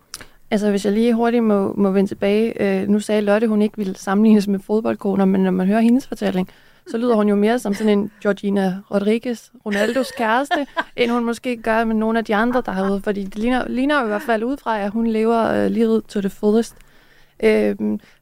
Altså, 0.51 0.69
hvis 0.69 0.85
jeg 0.85 0.93
lige 0.93 1.13
hurtigt 1.13 1.43
må, 1.43 1.73
må 1.73 1.91
vende 1.91 2.09
tilbage. 2.09 2.81
Øh, 2.81 2.87
nu 2.87 2.99
sagde 2.99 3.21
Lotte, 3.21 3.47
hun 3.47 3.61
ikke 3.61 3.77
ville 3.77 3.95
sammenlignes 3.95 4.47
med 4.47 4.59
fodboldkoner, 4.59 5.25
men 5.25 5.43
når 5.43 5.51
man 5.51 5.67
hører 5.67 5.81
hendes 5.81 6.07
fortælling, 6.07 6.49
så 6.91 6.97
lyder 6.97 7.15
hun 7.15 7.29
jo 7.29 7.35
mere 7.35 7.59
som 7.59 7.73
sådan 7.73 7.99
en 7.99 8.11
Georgina 8.23 8.77
Rodriguez, 8.91 9.49
Ronaldos 9.65 10.11
kæreste, 10.11 10.67
end 10.95 11.11
hun 11.11 11.25
måske 11.25 11.57
gør 11.57 11.83
med 11.83 11.95
nogle 11.95 12.19
af 12.19 12.25
de 12.25 12.35
andre 12.35 12.63
derude, 12.65 13.01
fordi 13.01 13.23
det 13.23 13.37
ligner, 13.37 13.67
ligner 13.67 13.99
jo 13.99 14.05
i 14.05 14.07
hvert 14.07 14.21
fald 14.21 14.43
ud 14.43 14.57
fra, 14.57 14.79
at 14.79 14.91
hun 14.91 15.07
lever 15.07 15.51
øh, 15.51 15.71
livet 15.71 16.03
to 16.03 16.21
the 16.21 16.29
fullest. 16.29 16.75
Øh, 17.43 17.75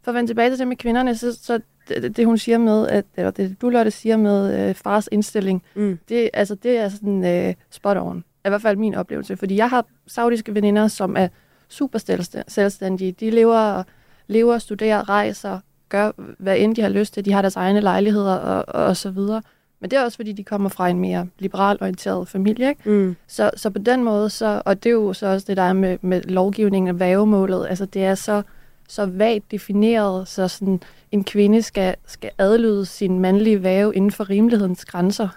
for 0.04 0.12
at 0.12 0.16
vende 0.16 0.30
tilbage 0.30 0.50
til 0.50 0.60
det 0.60 0.68
med 0.68 0.78
kvinderne, 0.78 1.18
så, 1.18 1.38
så 1.42 1.60
det, 1.88 2.18
det, 2.18 2.26
hun 2.26 2.38
siger 2.38 2.58
med, 2.58 2.88
at, 2.88 3.06
eller 3.16 3.32
det 3.32 3.62
du, 3.62 3.70
Lotte, 3.70 3.92
siger 3.92 4.18
med 4.18 4.70
øh, 4.70 4.76
fars 4.76 5.10
indstilling, 5.12 5.64
mm. 5.76 6.00
det, 6.10 6.30
altså, 6.34 6.56
det 6.56 6.78
er 6.78 6.90
sådan 6.90 7.26
øh, 7.26 7.54
spot 7.72 7.98
on. 7.98 8.24
I 8.46 8.50
hvert 8.50 8.62
fald 8.62 8.78
min 8.78 8.96
oplevelse, 8.96 9.38
fordi 9.38 9.56
jeg 9.56 9.70
har 9.70 9.86
saudiske 10.08 10.56
veninder, 10.56 10.88
som 10.88 11.16
er 11.18 11.28
super 11.68 12.00
selvstændige. 12.48 13.12
De 13.12 13.30
lever, 13.30 13.84
lever, 14.28 14.58
studerer, 14.58 15.10
rejser, 15.10 15.60
gør, 15.90 16.12
hvad 16.38 16.58
end 16.58 16.76
de 16.76 16.82
har 16.82 16.90
lyst 16.90 17.14
til. 17.14 17.26
De 17.26 17.32
har 17.32 17.42
deres 17.42 17.56
egne 17.56 17.80
lejligheder 17.80 18.36
og, 18.36 18.88
og 18.88 18.98
så 18.98 19.10
videre. 19.10 19.42
Men 19.80 19.92
det 19.92 20.00
er 20.00 20.04
også, 20.04 20.16
fordi 20.16 20.32
de 20.32 20.44
kommer 20.44 20.70
fra 20.70 20.90
en 20.90 21.00
mere 21.00 21.28
liberal 21.40 21.78
orienteret 21.82 22.28
familie. 22.28 22.70
Ikke? 22.70 22.90
Mm. 22.90 23.16
Så, 23.28 23.52
så 23.56 23.70
på 23.70 23.80
den 23.80 24.04
måde, 24.04 24.30
så, 24.30 24.62
og 24.66 24.84
det 24.84 24.90
er 24.90 24.94
jo 24.94 25.14
så 25.14 25.28
også 25.28 25.46
det, 25.48 25.58
der 25.58 25.64
er 25.64 25.74
med, 25.74 25.98
med 26.02 26.22
lovgivningen 26.22 26.90
og 26.90 27.00
vævemålet, 27.00 27.68
altså 27.70 27.86
det 27.86 28.04
er 28.04 28.16
så, 28.16 28.42
så 28.88 29.06
vagt 29.06 29.52
defineret, 29.52 30.28
så 30.28 30.48
sådan, 30.48 30.82
en 31.12 31.24
kvinde 31.24 31.62
skal, 31.62 31.96
skal 32.06 32.32
adlyde 32.38 32.86
sin 32.86 33.20
mandlige 33.20 33.64
væve 33.64 33.96
inden 33.96 34.12
for 34.12 34.30
rimelighedens 34.30 34.86
grænser. 34.86 35.28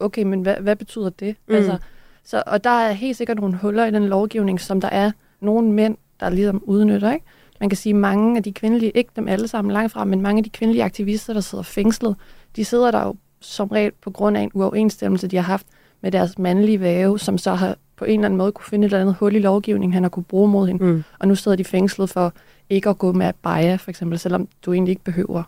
Okay, 0.00 0.22
men 0.22 0.42
hvad, 0.42 0.54
hvad 0.54 0.76
betyder 0.76 1.10
det? 1.10 1.36
Mm. 1.48 1.54
Altså, 1.54 1.78
så, 2.24 2.42
og 2.46 2.64
der 2.64 2.70
er 2.70 2.92
helt 2.92 3.16
sikkert 3.16 3.38
nogle 3.38 3.56
huller 3.56 3.86
i 3.86 3.90
den 3.90 4.08
lovgivning, 4.08 4.60
som 4.60 4.80
der 4.80 4.88
er 4.88 5.10
nogle 5.40 5.72
mænd, 5.72 5.96
der 6.20 6.30
ligesom 6.30 6.62
udnytter. 6.64 7.12
Ikke? 7.12 7.26
Man 7.60 7.68
kan 7.68 7.76
sige, 7.76 7.90
at 7.90 7.96
mange 7.96 8.36
af 8.36 8.42
de 8.42 8.52
kvindelige, 8.52 8.90
ikke 8.90 9.10
dem 9.16 9.28
alle 9.28 9.48
sammen 9.48 9.72
langt 9.72 9.92
fra, 9.92 10.04
men 10.04 10.20
mange 10.20 10.38
af 10.38 10.44
de 10.44 10.50
kvindelige 10.50 10.84
aktivister, 10.84 11.32
der 11.32 11.40
sidder 11.40 11.64
fængslet, 11.64 12.16
de 12.56 12.64
sidder 12.64 12.90
der 12.90 13.02
jo 13.02 13.14
som 13.40 13.68
regel 13.68 13.92
på 14.02 14.10
grund 14.10 14.36
af 14.36 14.40
en 14.40 14.50
uoverensstemmelse, 14.54 15.28
de 15.28 15.36
har 15.36 15.42
haft 15.42 15.66
med 16.02 16.12
deres 16.12 16.38
mandlige 16.38 16.80
væve, 16.80 17.18
som 17.18 17.38
så 17.38 17.54
har 17.54 17.76
på 17.96 18.04
en 18.04 18.20
eller 18.20 18.24
anden 18.24 18.38
måde 18.38 18.52
kunne 18.52 18.64
finde 18.64 18.86
et 18.86 18.88
eller 18.88 19.00
andet 19.00 19.16
hul 19.20 19.34
i 19.34 19.38
lovgivningen, 19.38 19.92
han 19.92 20.02
har 20.02 20.10
kunne 20.10 20.24
bruge 20.24 20.48
mod 20.48 20.66
hende. 20.66 20.84
Mm. 20.84 21.04
Og 21.18 21.28
nu 21.28 21.34
sidder 21.34 21.56
de 21.56 21.64
fængslet 21.64 22.10
for 22.10 22.32
ikke 22.70 22.88
at 22.88 22.98
gå 22.98 23.12
med 23.12 23.32
baja, 23.42 23.76
for 23.76 23.90
eksempel, 23.90 24.18
selvom 24.18 24.48
du 24.66 24.72
egentlig 24.72 24.90
ikke 24.90 25.04
behøver. 25.04 25.42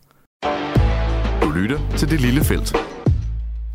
Du 1.42 1.50
lytter 1.50 1.78
til 1.96 2.10
Det 2.10 2.20
Lille 2.20 2.44
Felt. 2.44 2.87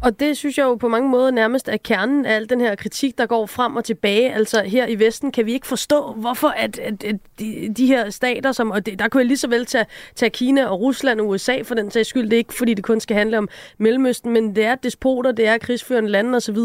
Og 0.04 0.20
det 0.20 0.38
synes 0.38 0.58
jeg 0.58 0.64
jo 0.64 0.76
på 0.76 0.88
mange 0.88 1.10
måder 1.10 1.32
nærmest 1.32 1.68
er 1.68 1.78
kernen 1.78 2.26
af 2.26 2.36
al 2.36 2.50
den 2.50 2.62
her 2.62 2.76
kritik, 2.76 3.18
der 3.18 3.26
går 3.26 3.46
frem 3.46 3.76
og 3.76 3.84
tilbage. 3.84 4.34
Altså 4.34 4.64
her 4.64 4.88
i 4.88 5.00
Vesten 5.00 5.32
kan 5.32 5.46
vi 5.46 5.54
ikke 5.54 5.68
forstå, 5.68 6.14
hvorfor 6.14 6.48
at, 6.48 6.80
at, 6.80 7.04
at 7.04 7.16
de, 7.40 7.74
de 7.78 7.88
her 7.88 8.10
stater, 8.10 8.52
som, 8.52 8.72
og 8.72 8.86
det, 8.86 9.00
der 9.00 9.08
kunne 9.08 9.22
jeg 9.22 9.28
lige 9.28 9.38
så 9.38 9.48
vel 9.48 9.66
tage, 9.66 9.86
tage 10.16 10.30
Kina 10.30 10.66
og 10.66 10.80
Rusland 10.80 11.22
og 11.22 11.30
USA 11.30 11.62
for 11.62 11.76
den 11.76 11.92
sags 11.92 12.10
skyld. 12.10 12.24
Det 12.24 12.34
er 12.34 12.38
ikke 12.38 12.54
fordi, 12.54 12.74
det 12.74 12.84
kun 12.84 13.00
skal 13.00 13.18
handle 13.18 13.38
om 13.38 13.50
Mellemøsten, 13.78 14.32
men 14.32 14.56
det 14.56 14.66
er 14.66 14.76
despoter, 14.76 15.32
det 15.32 15.48
er 15.48 15.58
krigsførende 15.58 16.10
lande 16.10 16.36
osv., 16.36 16.58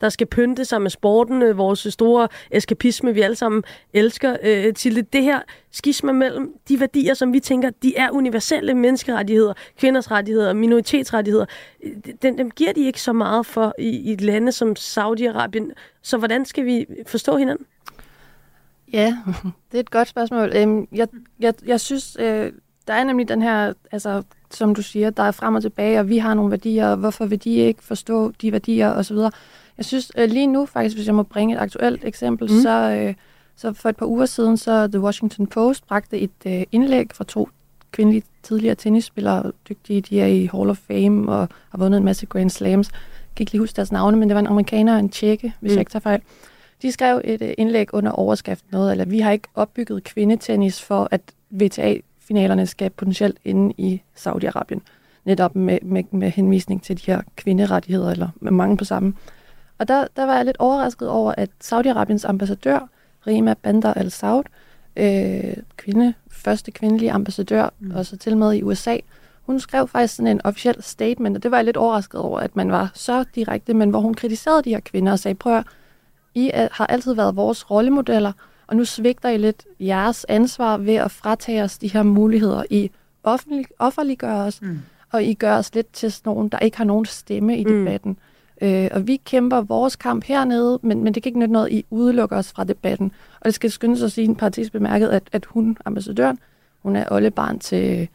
der 0.00 0.08
skal 0.08 0.26
pynte 0.26 0.64
sig 0.64 0.82
med 0.82 0.90
sporten, 0.90 1.42
øh, 1.42 1.58
vores 1.58 1.86
store 1.90 2.28
eskapisme, 2.50 3.14
vi 3.14 3.20
alle 3.20 3.36
sammen 3.36 3.62
elsker 3.94 4.36
øh, 4.42 4.74
til. 4.74 5.06
Det 5.12 5.22
her 5.22 5.40
skisma 5.76 6.12
mellem 6.12 6.52
de 6.68 6.80
værdier, 6.80 7.14
som 7.14 7.32
vi 7.32 7.40
tænker, 7.40 7.70
de 7.82 7.96
er 7.96 8.10
universelle 8.10 8.74
menneskerettigheder, 8.74 9.54
kvinders 9.78 10.10
rettigheder, 10.10 10.52
minoritetsrettigheder. 10.52 11.46
Den, 12.22 12.38
dem 12.38 12.50
giver 12.50 12.72
de 12.72 12.80
ikke 12.80 13.02
så 13.02 13.12
meget 13.12 13.46
for 13.46 13.74
i, 13.78 13.88
i 13.88 14.12
et 14.12 14.20
lande 14.20 14.52
som 14.52 14.74
Saudi-Arabien. 14.78 15.72
Så 16.02 16.18
hvordan 16.18 16.44
skal 16.44 16.64
vi 16.64 16.86
forstå 17.06 17.36
hinanden? 17.36 17.66
Ja, 18.92 19.16
det 19.72 19.78
er 19.78 19.80
et 19.80 19.90
godt 19.90 20.08
spørgsmål. 20.08 20.52
Øhm, 20.56 20.88
jeg, 20.92 21.08
jeg, 21.40 21.54
jeg 21.66 21.80
synes, 21.80 22.16
øh, 22.20 22.52
der 22.86 22.94
er 22.94 23.04
nemlig 23.04 23.28
den 23.28 23.42
her, 23.42 23.72
altså, 23.92 24.22
som 24.50 24.74
du 24.74 24.82
siger, 24.82 25.10
der 25.10 25.22
er 25.22 25.30
frem 25.30 25.54
og 25.54 25.62
tilbage, 25.62 26.00
og 26.00 26.08
vi 26.08 26.18
har 26.18 26.34
nogle 26.34 26.50
værdier, 26.50 26.88
og 26.88 26.96
hvorfor 26.96 27.26
vil 27.26 27.44
de 27.44 27.54
ikke 27.54 27.82
forstå 27.82 28.30
de 28.30 28.52
værdier 28.52 28.90
osv. 28.90 29.16
Jeg 29.76 29.84
synes 29.84 30.12
øh, 30.18 30.30
lige 30.30 30.46
nu 30.46 30.66
faktisk, 30.66 30.96
hvis 30.96 31.06
jeg 31.06 31.14
må 31.14 31.22
bringe 31.22 31.54
et 31.54 31.60
aktuelt 31.60 32.04
eksempel, 32.04 32.52
mm. 32.52 32.60
så, 32.60 32.70
øh, 32.70 33.14
så 33.56 33.72
for 33.72 33.88
et 33.88 33.96
par 33.96 34.06
uger 34.06 34.26
siden, 34.26 34.56
så 34.56 34.86
The 34.86 35.00
Washington 35.00 35.46
Post 35.46 35.86
bragte 35.86 36.18
et 36.18 36.30
øh, 36.46 36.62
indlæg 36.72 37.10
fra 37.14 37.24
to 37.24 37.48
kvindelige 37.92 38.22
tidligere 38.42 38.74
tennisspillere, 38.74 39.52
dygtige, 39.68 40.00
de 40.00 40.20
er 40.20 40.26
i 40.26 40.48
Hall 40.52 40.70
of 40.70 40.76
Fame 40.76 41.32
og 41.32 41.48
har 41.70 41.78
vundet 41.78 41.98
en 41.98 42.04
masse 42.04 42.26
Grand 42.26 42.50
Slams. 42.50 42.90
Jeg 42.92 43.34
kan 43.36 43.42
ikke 43.42 43.52
lige 43.52 43.60
huske 43.60 43.76
deres 43.76 43.92
navne, 43.92 44.16
men 44.16 44.28
det 44.28 44.34
var 44.34 44.40
en 44.40 44.46
amerikaner 44.46 44.92
og 44.92 44.98
en 44.98 45.08
tjekke, 45.08 45.52
hvis 45.60 45.70
mm. 45.70 45.74
jeg 45.74 45.80
ikke 45.80 45.90
tager 45.90 46.00
fejl. 46.00 46.20
De 46.82 46.92
skrev 46.92 47.20
et 47.24 47.42
øh, 47.42 47.54
indlæg 47.58 47.94
under 47.94 48.12
overskriften 48.12 48.68
noget, 48.72 48.92
eller 48.92 49.04
vi 49.04 49.20
har 49.20 49.30
ikke 49.30 49.48
opbygget 49.54 50.04
kvindetennis 50.04 50.82
for, 50.82 51.08
at 51.10 51.20
VTA-finalerne 51.50 52.66
skal 52.66 52.90
potentielt 52.90 53.38
inde 53.44 53.74
i 53.78 54.02
Saudi-Arabien. 54.14 54.80
Netop 55.24 55.56
med, 55.56 55.78
med, 55.82 56.04
med 56.10 56.30
henvisning 56.30 56.82
til 56.82 56.96
de 56.96 57.02
her 57.06 57.22
kvinderettigheder, 57.36 58.10
eller 58.10 58.28
med 58.40 58.52
mange 58.52 58.76
på 58.76 58.84
samme. 58.84 59.14
Og 59.78 59.88
der, 59.88 60.06
der 60.16 60.26
var 60.26 60.36
jeg 60.36 60.44
lidt 60.44 60.56
overrasket 60.58 61.08
over, 61.08 61.34
at 61.36 61.50
Saudi-Arabiens 61.64 62.28
ambassadør, 62.28 62.88
Rima 63.26 63.54
Bandar 63.54 63.94
al-Saud, 63.94 64.44
øh, 64.96 65.56
kvinde, 65.76 66.14
første 66.30 66.70
kvindelige 66.70 67.12
ambassadør, 67.12 67.68
mm. 67.78 67.90
og 67.94 68.06
så 68.06 68.16
til 68.16 68.36
med 68.36 68.54
i 68.54 68.62
USA, 68.62 68.96
hun 69.42 69.60
skrev 69.60 69.88
faktisk 69.88 70.14
sådan 70.14 70.26
en 70.26 70.40
officiel 70.44 70.82
statement, 70.82 71.36
og 71.36 71.42
det 71.42 71.50
var 71.50 71.56
jeg 71.56 71.64
lidt 71.64 71.76
overrasket 71.76 72.20
over, 72.20 72.40
at 72.40 72.56
man 72.56 72.72
var 72.72 72.90
så 72.94 73.24
direkte, 73.34 73.74
men 73.74 73.90
hvor 73.90 74.00
hun 74.00 74.14
kritiserede 74.14 74.62
de 74.62 74.70
her 74.70 74.80
kvinder 74.80 75.12
og 75.12 75.18
sagde, 75.18 75.34
prøv 75.34 75.56
at 75.56 75.64
i 76.34 76.50
har 76.54 76.86
altid 76.86 77.14
været 77.14 77.36
vores 77.36 77.70
rollemodeller, 77.70 78.32
og 78.66 78.76
nu 78.76 78.84
svigter 78.84 79.28
I 79.28 79.36
lidt 79.36 79.64
jeres 79.80 80.26
ansvar 80.28 80.76
ved 80.76 80.94
at 80.94 81.10
fratage 81.10 81.62
os 81.62 81.78
de 81.78 81.88
her 81.88 82.02
muligheder. 82.02 82.62
I 82.70 82.90
offentlig, 83.24 83.66
offerliggør 83.78 84.34
os, 84.34 84.62
mm. 84.62 84.78
og 85.12 85.24
I 85.24 85.34
gør 85.34 85.56
os 85.56 85.74
lidt 85.74 85.92
til 85.92 86.12
sådan 86.12 86.30
nogen, 86.30 86.48
der 86.48 86.58
ikke 86.58 86.76
har 86.76 86.84
nogen 86.84 87.04
stemme 87.04 87.58
i 87.58 87.64
mm. 87.64 88.16
Øh, 88.62 88.88
og 88.92 89.06
vi 89.06 89.16
kæmper 89.16 89.60
vores 89.60 89.96
kamp 89.96 90.24
hernede, 90.24 90.78
men, 90.82 91.04
men 91.04 91.14
det 91.14 91.22
kan 91.22 91.30
ikke 91.30 91.38
nytte 91.38 91.52
noget, 91.52 91.72
I 91.72 91.84
udelukker 91.90 92.36
os 92.36 92.52
fra 92.52 92.64
debatten. 92.64 93.12
Og 93.40 93.44
det 93.44 93.54
skal 93.54 93.70
skyndes 93.70 94.02
at 94.02 94.12
sige 94.12 94.24
en 94.24 94.36
partis 94.36 94.70
bemærket, 94.70 95.08
at, 95.08 95.22
at 95.32 95.44
hun, 95.44 95.76
ambassadøren, 95.84 96.38
hun 96.82 96.96
er 96.96 97.04
oldebarn 97.10 97.58
til, 97.58 98.08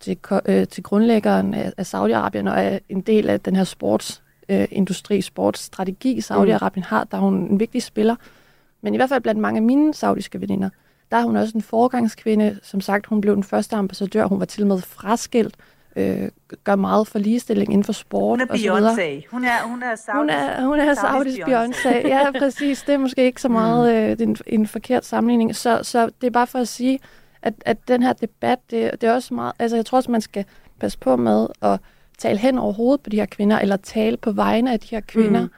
til, 0.00 0.18
øh, 0.46 0.66
til 0.66 0.82
grundlæggeren 0.82 1.54
af, 1.54 1.72
af 1.76 1.94
Saudi-Arabien 1.94 2.50
og 2.50 2.60
er 2.60 2.78
en 2.88 3.00
del 3.00 3.28
af 3.28 3.40
den 3.40 3.56
her 3.56 3.64
sports 3.64 4.22
øh, 4.48 4.68
industri, 4.70 5.20
sportsstrategi, 5.20 6.18
Saudi-Arabien 6.18 6.84
har. 6.84 7.04
Der 7.04 7.16
er 7.16 7.20
hun 7.20 7.34
en 7.34 7.60
vigtig 7.60 7.82
spiller. 7.82 8.16
Men 8.82 8.94
i 8.94 8.96
hvert 8.96 9.08
fald 9.08 9.22
blandt 9.22 9.40
mange 9.40 9.58
af 9.58 9.62
mine 9.62 9.94
saudiske 9.94 10.40
veninder, 10.40 10.70
der 11.10 11.16
er 11.16 11.22
hun 11.22 11.36
også 11.36 11.52
en 11.54 11.62
forgangskvinde. 11.62 12.58
Som 12.62 12.80
sagt, 12.80 13.06
hun 13.06 13.20
blev 13.20 13.34
den 13.34 13.44
første 13.44 13.76
ambassadør. 13.76 14.26
Hun 14.26 14.38
var 14.38 14.44
til 14.44 14.62
og 14.62 14.68
med 14.68 14.78
fraskilt. 14.78 15.54
Øh, 15.96 16.28
gør 16.64 16.76
meget 16.76 17.06
for 17.06 17.18
ligestilling 17.18 17.72
inden 17.72 17.84
for 17.84 17.92
sport 17.92 18.40
Hun 18.40 18.48
er 18.50 18.54
Beyoncé. 18.54 19.28
Hun 19.30 19.44
er, 19.44 19.62
hun 19.64 19.82
er 19.82 19.94
Saudis, 19.94 20.20
hun 20.20 20.30
er, 20.30 20.66
hun 20.66 20.78
er 20.78 20.94
Saudis 20.94 21.38
Beyoncé. 21.38 22.08
Ja, 22.08 22.30
præcis. 22.38 22.82
Det 22.82 22.94
er 22.94 22.98
måske 22.98 23.24
ikke 23.24 23.40
så 23.40 23.48
meget 23.48 24.18
mm. 24.18 24.22
øh, 24.22 24.28
en, 24.28 24.36
en 24.46 24.66
forkert 24.66 25.04
sammenligning. 25.04 25.56
Så, 25.56 25.80
så 25.82 26.10
det 26.20 26.26
er 26.26 26.30
bare 26.30 26.46
for 26.46 26.58
at 26.58 26.68
sige, 26.68 26.98
at, 27.42 27.54
at 27.66 27.88
den 27.88 28.02
her 28.02 28.12
debat, 28.12 28.58
det, 28.70 29.00
det 29.00 29.08
er 29.08 29.14
også 29.14 29.34
meget... 29.34 29.52
Altså, 29.58 29.76
jeg 29.76 29.86
tror 29.86 29.96
også, 29.96 30.10
man 30.10 30.20
skal 30.20 30.44
passe 30.80 30.98
på 30.98 31.16
med 31.16 31.46
at 31.62 31.80
tale 32.18 32.38
hen 32.38 32.58
over 32.58 32.72
hovedet 32.72 33.00
på 33.00 33.10
de 33.10 33.16
her 33.16 33.26
kvinder, 33.26 33.58
eller 33.58 33.76
tale 33.76 34.16
på 34.16 34.32
vegne 34.32 34.72
af 34.72 34.80
de 34.80 34.86
her 34.90 35.00
kvinder. 35.00 35.42
Mm. 35.42 35.50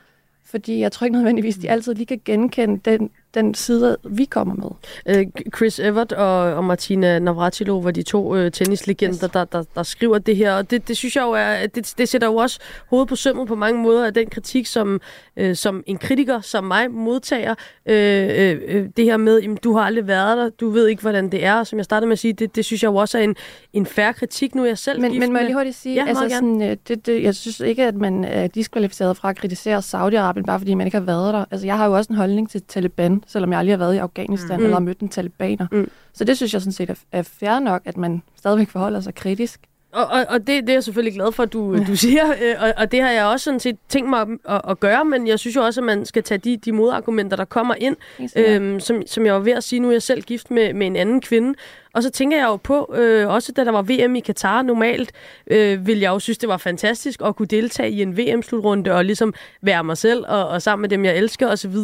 Fordi 0.44 0.80
jeg 0.80 0.92
tror 0.92 1.04
ikke 1.04 1.16
nødvendigvis, 1.16 1.56
de 1.56 1.70
altid 1.70 1.94
lige 1.94 2.06
kan 2.06 2.20
genkende 2.24 2.80
den, 2.84 3.10
den 3.34 3.54
side, 3.54 3.96
vi 4.04 4.24
kommer 4.24 4.54
med. 4.54 4.70
Øh, 5.16 5.26
Chris 5.56 5.80
Evert 5.80 6.12
og, 6.12 6.54
og 6.54 6.64
Martina 6.64 7.18
Navratilova 7.18 7.84
var 7.84 7.90
de 7.90 8.02
to 8.02 8.36
øh, 8.36 8.52
tennislegender, 8.52 9.24
yes. 9.24 9.30
der, 9.32 9.44
der, 9.44 9.64
der 9.74 9.82
skriver 9.82 10.18
det 10.18 10.36
her. 10.36 10.52
Og 10.52 10.70
det, 10.70 10.88
det 10.88 10.96
synes 10.96 11.16
jeg 11.16 11.22
jo 11.22 11.32
er, 11.32 11.66
det, 11.66 11.94
det 11.98 12.08
sætter 12.08 12.28
jo 12.28 12.36
også 12.36 12.58
hovedet 12.90 13.08
på 13.08 13.16
sømmet 13.16 13.48
på 13.48 13.54
mange 13.54 13.82
måder 13.82 14.06
af 14.06 14.14
den 14.14 14.30
kritik, 14.30 14.66
som, 14.66 15.00
øh, 15.36 15.56
som 15.56 15.82
en 15.86 15.98
kritiker 15.98 16.40
som 16.40 16.64
mig 16.64 16.90
modtager. 16.90 17.54
Øh, 17.86 18.28
øh, 18.30 18.60
øh, 18.68 18.88
det 18.96 19.04
her 19.04 19.16
med, 19.16 19.40
jamen, 19.40 19.58
du 19.64 19.76
har 19.76 19.82
aldrig 19.82 20.06
været 20.06 20.38
der, 20.38 20.48
du 20.48 20.70
ved 20.70 20.88
ikke, 20.88 21.02
hvordan 21.02 21.28
det 21.28 21.44
er. 21.44 21.64
Som 21.64 21.78
jeg 21.78 21.84
startede 21.84 22.06
med 22.06 22.12
at 22.12 22.18
sige, 22.18 22.32
det, 22.32 22.56
det 22.56 22.64
synes 22.64 22.82
jeg 22.82 22.88
jo 22.88 22.96
også 22.96 23.18
er 23.18 23.22
en, 23.22 23.36
en 23.72 23.86
færre 23.86 24.12
kritik. 24.12 24.54
Nu 24.54 24.62
er 24.62 24.66
jeg 24.66 24.78
selv 24.78 25.00
Men, 25.00 25.18
men 25.18 25.32
må 25.32 25.38
jeg 25.38 25.46
lige 25.46 25.56
hurtigt 25.56 25.76
sige, 25.76 25.94
ja, 25.94 26.08
altså, 26.08 26.28
sådan, 26.28 26.78
det, 26.88 27.06
det, 27.06 27.22
jeg 27.22 27.34
synes 27.34 27.60
ikke, 27.60 27.84
at 27.84 27.94
man 27.94 28.24
er 28.24 28.46
diskvalificeret 28.46 29.16
fra 29.16 29.30
at 29.30 29.36
kritisere 29.36 29.78
Saudi-Arabien, 29.78 30.42
bare 30.42 30.58
fordi 30.58 30.74
man 30.74 30.86
ikke 30.86 30.96
har 30.96 31.04
været 31.04 31.34
der. 31.34 31.44
Altså, 31.50 31.66
jeg 31.66 31.76
har 31.76 31.86
jo 31.86 31.96
også 31.96 32.12
en 32.12 32.16
holdning 32.16 32.50
til 32.50 32.62
Taliban, 32.62 33.21
selvom 33.26 33.50
jeg 33.50 33.58
aldrig 33.58 33.72
har 33.72 33.78
været 33.78 33.94
i 33.94 33.98
Afghanistan 33.98 34.58
mm. 34.58 34.64
eller 34.64 34.74
har 34.74 34.80
mødt 34.80 35.00
en 35.00 35.08
talibaner. 35.08 35.66
Mm. 35.72 35.90
Så 36.12 36.24
det 36.24 36.37
synes 36.37 36.52
jeg 36.52 36.62
sådan 36.62 36.72
set 36.72 36.90
er, 36.90 36.94
er 37.12 37.22
fair 37.22 37.58
nok, 37.58 37.82
at 37.85 37.96
man 37.96 38.22
stadigvæk 38.37 38.68
forholder 38.68 39.00
sig 39.00 39.14
kritisk. 39.14 39.61
Og, 39.92 40.07
og, 40.07 40.26
og 40.28 40.38
det, 40.38 40.48
det 40.48 40.68
er 40.68 40.72
jeg 40.72 40.85
selvfølgelig 40.85 41.14
glad 41.14 41.33
for, 41.33 41.42
at 41.42 41.52
du, 41.52 41.74
ja. 41.74 41.85
du 41.85 41.96
siger, 41.96 42.24
øh, 42.42 42.55
og, 42.59 42.72
og 42.76 42.92
det 42.92 43.02
har 43.02 43.11
jeg 43.11 43.24
også 43.24 43.44
sådan 43.44 43.61
set 43.61 43.76
tænkt 43.88 44.11
mig 44.11 44.20
at, 44.20 44.28
at, 44.48 44.61
at 44.68 44.81
gøre, 44.81 45.05
men 45.05 45.26
jeg 45.26 45.38
synes 45.38 45.57
jo 45.57 45.62
også, 45.62 45.81
at 45.81 45.85
man 45.85 46.05
skal 46.05 46.22
tage 46.22 46.38
de, 46.38 46.57
de 46.57 46.72
modargumenter, 46.72 47.37
der 47.37 47.44
kommer 47.44 47.74
ind. 47.78 47.96
Øhm, 48.37 48.81
som, 48.81 49.02
som 49.07 49.26
jeg 49.26 49.35
var 49.35 49.40
ved 49.40 49.52
at 49.52 49.64
sige, 49.64 49.81
nu 49.81 49.88
er 49.88 49.92
jeg 49.92 50.02
selv 50.02 50.22
gift 50.22 50.50
med, 50.50 50.74
med 50.74 50.87
en 50.87 50.96
anden 50.96 51.20
kvinde, 51.20 51.55
og 51.94 52.02
så 52.02 52.11
tænker 52.11 52.37
jeg 52.37 52.46
jo 52.46 52.57
på, 52.57 52.94
øh, 52.94 53.28
også 53.28 53.52
da 53.52 53.64
der 53.64 53.70
var 53.70 53.83
VM 53.83 54.14
i 54.14 54.20
Katar 54.20 54.62
normalt, 54.62 55.12
øh, 55.46 55.87
ville 55.87 56.02
jeg 56.02 56.09
jo 56.09 56.18
synes, 56.18 56.38
det 56.38 56.48
var 56.48 56.57
fantastisk 56.57 57.20
at 57.24 57.37
kunne 57.37 57.46
deltage 57.46 57.90
i 57.90 58.02
en 58.02 58.16
VM-slutrunde 58.16 58.92
og 58.92 59.05
ligesom 59.05 59.35
være 59.62 59.85
mig 59.85 59.96
selv 59.96 60.24
og, 60.28 60.48
og 60.48 60.62
sammen 60.62 60.83
med 60.83 60.88
dem, 60.88 61.05
jeg 61.05 61.16
elsker 61.16 61.48
osv. 61.48 61.74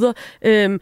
Øh, 0.42 0.79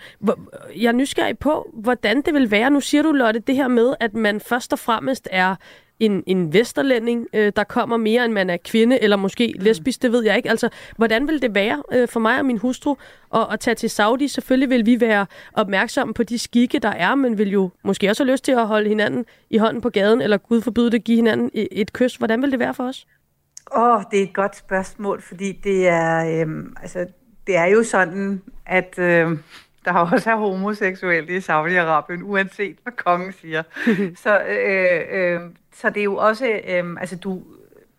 jeg 0.77 0.89
er 0.89 0.93
nysgerrig 0.93 1.39
på, 1.39 1.71
hvordan 1.75 2.23
det 2.23 2.35
vil 2.35 2.51
være. 2.51 2.71
Nu 2.71 2.81
siger 2.81 3.03
du, 3.03 3.12
Lotte, 3.12 3.41
det 3.41 3.57
her 3.57 3.69
med, 3.69 3.95
at 4.01 4.15
man 4.15 4.41
først 4.41 4.73
og 4.73 4.79
fremmest 4.79 5.29
er 5.31 5.57
en, 6.01 6.23
en 6.27 6.53
vesterlænding, 6.53 7.27
øh, 7.33 7.53
der 7.57 7.65
kommer 7.65 7.97
mere, 7.97 8.25
end 8.25 8.33
man 8.33 8.51
er 8.51 8.57
kvinde, 8.57 9.03
eller 9.03 9.17
måske 9.17 9.55
mm. 9.57 9.65
lesbisk, 9.65 10.03
det 10.03 10.13
ved 10.13 10.25
jeg 10.25 10.37
ikke. 10.37 10.51
Altså, 10.51 10.69
hvordan 10.97 11.29
vil 11.29 11.43
det 11.43 11.55
være 11.55 11.83
øh, 11.93 12.09
for 12.09 12.21
mig 12.21 12.39
og 12.39 12.47
min 12.47 12.59
hustru 12.59 12.97
at, 13.35 13.47
at 13.53 13.61
tage 13.61 13.75
til 13.75 13.91
Saudi? 13.91 14.29
Selvfølgelig 14.29 14.71
vil 14.71 14.87
vi 14.87 15.01
være 15.01 15.27
opmærksomme 15.53 16.15
på 16.15 16.23
de 16.23 16.39
skikke, 16.39 16.79
der 16.79 16.89
er, 16.89 17.15
men 17.15 17.39
vil 17.39 17.51
jo 17.51 17.71
måske 17.83 18.11
også 18.11 18.25
have 18.25 18.33
lyst 18.33 18.45
til 18.45 18.53
at 18.53 18.67
holde 18.67 18.89
hinanden 18.89 19.25
i 19.51 19.59
hånden 19.59 19.83
på 19.83 19.91
gaden, 19.91 20.23
eller 20.23 20.37
Gud 20.37 20.63
forbyde 20.63 20.91
det, 20.91 21.05
give 21.05 21.17
hinanden 21.17 21.51
et, 21.55 21.69
et 21.73 21.93
kys. 21.93 22.17
Hvordan 22.17 22.43
vil 22.43 22.51
det 22.51 22.59
være 22.59 22.75
for 22.75 22.89
os? 22.89 23.07
Åh, 23.77 23.83
oh, 23.83 24.03
det 24.11 24.19
er 24.19 24.23
et 24.23 24.35
godt 24.35 24.57
spørgsmål, 24.57 25.23
fordi 25.23 25.53
det 25.53 25.89
er, 25.89 26.45
øh, 26.47 26.65
altså, 26.83 27.07
det 27.47 27.57
er 27.57 27.67
jo 27.67 27.83
sådan, 27.83 28.43
at... 28.67 28.99
Øh, 28.99 29.39
der 29.87 29.92
også 29.92 30.31
er 30.31 30.37
homoseksuelle 30.37 31.37
i 31.37 31.38
Saudi-Arabien, 31.38 32.22
uanset 32.22 32.77
hvad 32.83 32.92
kongen 32.92 33.33
siger. 33.33 33.62
så, 34.25 34.40
øh, 34.40 35.03
øh, 35.11 35.40
så 35.75 35.90
det 35.90 36.01
er 36.01 36.05
jo 36.05 36.16
også, 36.16 36.61
øh, 36.68 36.85
altså 37.01 37.16
du, 37.16 37.42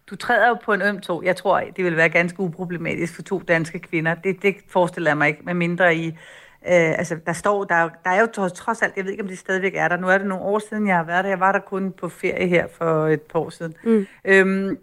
du 0.10 0.16
træder 0.16 0.48
jo 0.48 0.58
på 0.66 0.74
en 0.74 0.82
øm 0.82 1.02
tog. 1.02 1.24
Jeg 1.26 1.36
tror, 1.36 1.60
det 1.60 1.86
vil 1.86 1.98
være 1.98 2.10
ganske 2.10 2.40
uproblematisk 2.40 3.16
for 3.16 3.22
to 3.22 3.42
danske 3.48 3.80
kvinder. 3.80 4.16
Det, 4.16 4.42
det 4.42 4.56
forestiller 4.70 5.10
jeg 5.10 5.18
mig 5.18 5.28
ikke, 5.28 5.42
med 5.44 5.54
mindre 5.54 5.96
i, 5.96 6.08
øh, 6.08 7.00
altså 7.00 7.18
der 7.26 7.34
står, 7.34 7.64
der, 7.64 7.90
der 8.04 8.10
er 8.10 8.22
jo 8.22 8.28
trods 8.50 8.82
alt, 8.82 8.94
jeg 8.98 9.04
ved 9.04 9.12
ikke, 9.12 9.24
om 9.24 9.30
det 9.30 9.38
stadigvæk 9.38 9.74
er 9.76 9.88
der. 9.88 9.98
Nu 9.98 10.08
er 10.08 10.18
det 10.18 10.28
nogle 10.28 10.44
år 10.44 10.60
siden, 10.60 10.88
jeg 10.88 10.96
har 10.96 11.04
været 11.04 11.24
der. 11.24 11.30
Jeg 11.30 11.40
var 11.40 11.52
der 11.52 11.60
kun 11.60 11.92
på 11.92 12.10
ferie 12.10 12.48
her 12.48 12.68
for 12.78 13.08
et 13.08 13.22
par 13.22 13.40
år 13.40 13.50
siden. 13.50 13.74
Mm. 13.84 14.08
Øhm, 14.26 14.78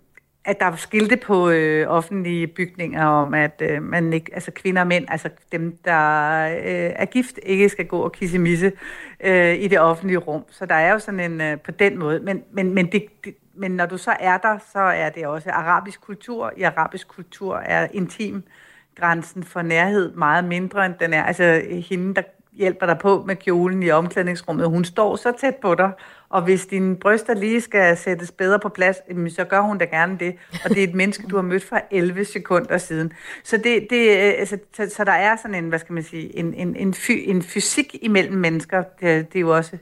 at 0.45 0.61
der 0.61 0.67
er 0.67 0.77
skilte 0.77 1.17
på 1.17 1.51
øh, 1.51 1.89
offentlige 1.89 2.47
bygninger 2.47 3.07
om, 3.07 3.35
at 3.35 3.63
øh, 3.65 3.83
man 3.83 4.13
ikke, 4.13 4.31
altså 4.35 4.51
kvinder 4.51 4.81
og 4.81 4.87
mænd, 4.87 5.07
altså 5.09 5.29
dem, 5.53 5.77
der 5.85 6.41
øh, 6.49 6.93
er 6.97 7.05
gift, 7.05 7.41
ikke 7.43 7.69
skal 7.69 7.87
gå 7.87 7.99
og 7.99 8.13
kisse 8.13 8.39
misse 8.39 8.73
øh, 9.21 9.55
i 9.55 9.69
det 9.69 9.81
offentlige 9.81 10.19
rum. 10.19 10.45
Så 10.51 10.67
der 10.67 10.75
er 10.75 10.93
jo 10.93 10.99
sådan 10.99 11.21
en, 11.21 11.41
øh, 11.41 11.61
på 11.61 11.71
den 11.71 11.99
måde. 11.99 12.21
Men, 12.21 12.43
men, 12.53 12.75
men, 12.75 12.93
det, 12.93 13.05
det, 13.25 13.35
men 13.55 13.71
når 13.71 13.87
du 13.87 13.99
så 13.99 14.17
er 14.21 14.39
der, 14.39 14.59
så 14.73 14.79
er 14.79 15.11
det 15.11 15.27
også 15.27 15.51
arabisk 15.51 16.01
kultur. 16.01 16.53
I 16.57 16.63
arabisk 16.63 17.09
kultur 17.09 17.57
er 17.57 17.89
intim 17.93 18.43
grænsen 18.97 19.45
for 19.45 19.63
nærhed 19.63 20.13
meget 20.13 20.45
mindre, 20.45 20.87
end 20.87 20.95
den 21.01 21.13
er. 21.13 21.23
Altså 21.23 21.63
hende, 21.89 22.15
der 22.15 22.23
hjælper 22.55 22.87
dig 22.87 22.99
på 22.99 23.25
med 23.27 23.37
kjolen 23.37 23.83
i 23.83 23.91
omklædningsrummet, 23.91 24.69
hun 24.69 24.85
står 24.85 25.17
så 25.17 25.33
tæt 25.41 25.57
på 25.57 25.75
dig, 25.75 25.93
og 26.29 26.43
hvis 26.43 26.67
dine 26.67 26.97
bryster 26.97 27.35
lige 27.35 27.61
skal 27.61 27.97
sættes 27.97 28.33
bedre 28.33 28.59
på 28.59 28.69
plads, 28.69 28.97
så 29.35 29.45
gør 29.45 29.61
hun 29.61 29.79
da 29.79 29.85
gerne 29.85 30.19
det. 30.19 30.37
Og 30.65 30.71
det 30.71 30.79
er 30.79 30.89
et 30.89 30.95
menneske, 30.95 31.27
du 31.27 31.37
har 31.37 31.43
mødt 31.43 31.65
for 31.65 31.81
11 31.91 32.25
sekunder 32.25 32.79
siden. 32.79 33.13
Så, 33.45 33.57
det, 33.57 33.87
det, 33.91 34.09
øh, 34.11 34.35
altså, 34.39 34.59
så, 34.77 34.91
så 34.97 35.05
der 35.05 35.13
er 35.13 35.37
sådan 35.37 35.55
en, 35.55 35.69
hvad 35.69 35.79
skal 35.79 35.93
man 35.93 36.03
sige, 36.03 36.39
en, 36.39 36.55
en, 36.55 36.77
en, 36.77 36.95
fy, 36.95 37.11
en 37.11 37.43
fysik 37.43 37.97
imellem 38.03 38.37
mennesker. 38.37 38.83
Det, 39.01 39.33
det 39.33 39.39
er 39.39 39.41
jo 39.41 39.57
også 39.57 39.77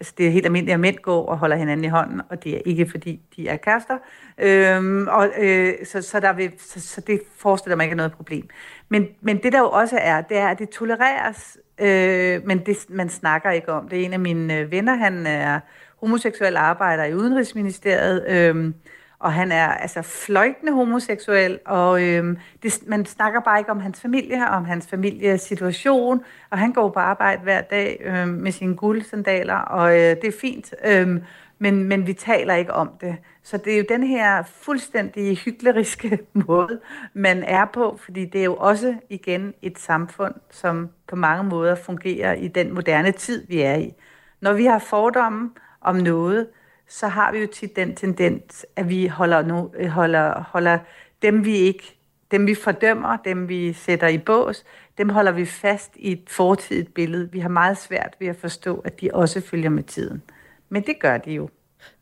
Altså, 0.00 0.14
det 0.18 0.26
er 0.26 0.30
helt 0.30 0.46
almindeligt, 0.46 0.74
at 0.74 0.80
mænd 0.80 0.96
går 0.96 1.26
og 1.26 1.38
holder 1.38 1.56
hinanden 1.56 1.84
i 1.84 1.88
hånden, 1.88 2.20
og 2.30 2.44
det 2.44 2.56
er 2.56 2.60
ikke, 2.66 2.90
fordi 2.90 3.20
de 3.36 3.48
er 3.48 3.56
kærester. 3.56 3.98
Øhm, 4.38 5.08
og, 5.08 5.30
øh, 5.38 5.74
så, 5.84 6.02
så, 6.02 6.20
der 6.20 6.32
vil, 6.32 6.52
så, 6.58 6.80
så 6.80 7.00
det 7.00 7.20
forestiller 7.36 7.76
mig 7.76 7.84
ikke 7.84 7.92
er 7.92 7.96
noget 7.96 8.12
problem. 8.12 8.48
Men, 8.88 9.06
men 9.20 9.42
det, 9.42 9.52
der 9.52 9.58
jo 9.58 9.70
også 9.70 9.98
er, 10.00 10.20
det 10.20 10.36
er, 10.36 10.48
at 10.48 10.58
det 10.58 10.68
tolereres 10.68 11.58
øh, 11.80 12.46
men 12.46 12.58
det, 12.58 12.76
man 12.88 13.08
snakker 13.08 13.50
ikke 13.50 13.72
om 13.72 13.88
det. 13.88 14.04
En 14.04 14.12
af 14.12 14.20
mine 14.20 14.58
øh, 14.58 14.70
venner, 14.70 14.94
han 14.94 15.26
er 15.26 15.60
homoseksuel 16.00 16.56
arbejder 16.56 17.04
i 17.04 17.14
Udenrigsministeriet, 17.14 18.24
øh, 18.28 18.72
og 19.20 19.32
han 19.32 19.52
er 19.52 19.68
altså 19.68 20.02
fløjtende 20.02 20.72
homoseksuel, 20.72 21.58
og 21.66 22.02
øh, 22.02 22.36
det, 22.62 22.82
man 22.86 23.06
snakker 23.06 23.40
bare 23.40 23.58
ikke 23.58 23.70
om 23.70 23.80
hans 23.80 24.00
familie, 24.00 24.48
om 24.48 24.64
hans 24.64 24.86
familiesituation, 24.86 26.24
og 26.50 26.58
han 26.58 26.72
går 26.72 26.90
på 26.90 27.00
arbejde 27.00 27.42
hver 27.42 27.60
dag 27.60 28.02
øh, 28.04 28.28
med 28.28 28.52
sine 28.52 28.76
guldsandaler, 28.76 29.54
og 29.54 29.92
øh, 29.92 29.98
det 29.98 30.24
er 30.24 30.38
fint, 30.40 30.74
øh, 30.84 31.20
men, 31.58 31.84
men 31.84 32.06
vi 32.06 32.12
taler 32.12 32.54
ikke 32.54 32.74
om 32.74 32.90
det. 33.00 33.16
Så 33.42 33.56
det 33.56 33.72
er 33.72 33.78
jo 33.78 33.84
den 33.88 34.02
her 34.02 34.42
fuldstændig 34.42 35.36
hykleriske 35.36 36.18
måde, 36.46 36.80
man 37.14 37.42
er 37.42 37.64
på, 37.64 37.98
fordi 38.04 38.24
det 38.24 38.40
er 38.40 38.44
jo 38.44 38.56
også 38.56 38.94
igen 39.10 39.54
et 39.62 39.78
samfund, 39.78 40.34
som 40.50 40.88
på 41.08 41.16
mange 41.16 41.44
måder 41.44 41.74
fungerer 41.74 42.32
i 42.32 42.48
den 42.48 42.74
moderne 42.74 43.12
tid, 43.12 43.46
vi 43.48 43.60
er 43.60 43.74
i. 43.74 43.94
Når 44.40 44.52
vi 44.52 44.64
har 44.64 44.78
fordomme 44.78 45.50
om 45.80 45.96
noget, 45.96 46.46
så 46.88 47.08
har 47.08 47.32
vi 47.32 47.38
jo 47.38 47.46
tit 47.46 47.76
den 47.76 47.96
tendens, 47.96 48.66
at 48.76 48.88
vi 48.88 49.06
holder, 49.06 49.42
nu, 49.42 49.70
holder, 49.88 50.42
holder 50.42 50.78
dem, 51.22 51.44
vi 51.44 51.56
ikke 51.56 51.98
dem 52.30 52.46
vi 52.46 52.54
fordømmer, 52.54 53.16
dem 53.16 53.48
vi 53.48 53.72
sætter 53.72 54.08
i 54.08 54.18
bås, 54.18 54.64
dem 54.98 55.08
holder 55.08 55.32
vi 55.32 55.44
fast 55.44 55.92
i 55.96 56.12
et 56.12 56.30
fortidigt 56.30 56.94
billede. 56.94 57.32
Vi 57.32 57.38
har 57.38 57.48
meget 57.48 57.78
svært 57.78 58.16
ved 58.20 58.28
at 58.28 58.36
forstå, 58.36 58.78
at 58.78 59.00
de 59.00 59.10
også 59.12 59.40
følger 59.40 59.70
med 59.70 59.82
tiden. 59.82 60.22
Men 60.68 60.82
det 60.82 61.00
gør 61.00 61.18
de 61.18 61.32
jo. 61.32 61.48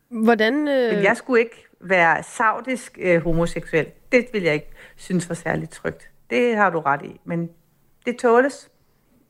Hvordan... 0.09 0.67
Øh... 0.67 0.93
Men 0.93 1.03
jeg 1.03 1.17
skulle 1.17 1.39
ikke 1.41 1.67
være 1.81 2.23
saudisk 2.23 2.97
øh, 3.01 3.21
homoseksuel. 3.23 3.87
Det 4.11 4.27
vil 4.33 4.43
jeg 4.43 4.53
ikke 4.53 4.71
synes 4.95 5.29
var 5.29 5.35
særligt 5.35 5.71
trygt. 5.71 6.09
Det 6.29 6.55
har 6.55 6.69
du 6.69 6.79
ret 6.79 7.01
i. 7.03 7.19
Men 7.23 7.49
det 8.05 8.17
tåles 8.17 8.71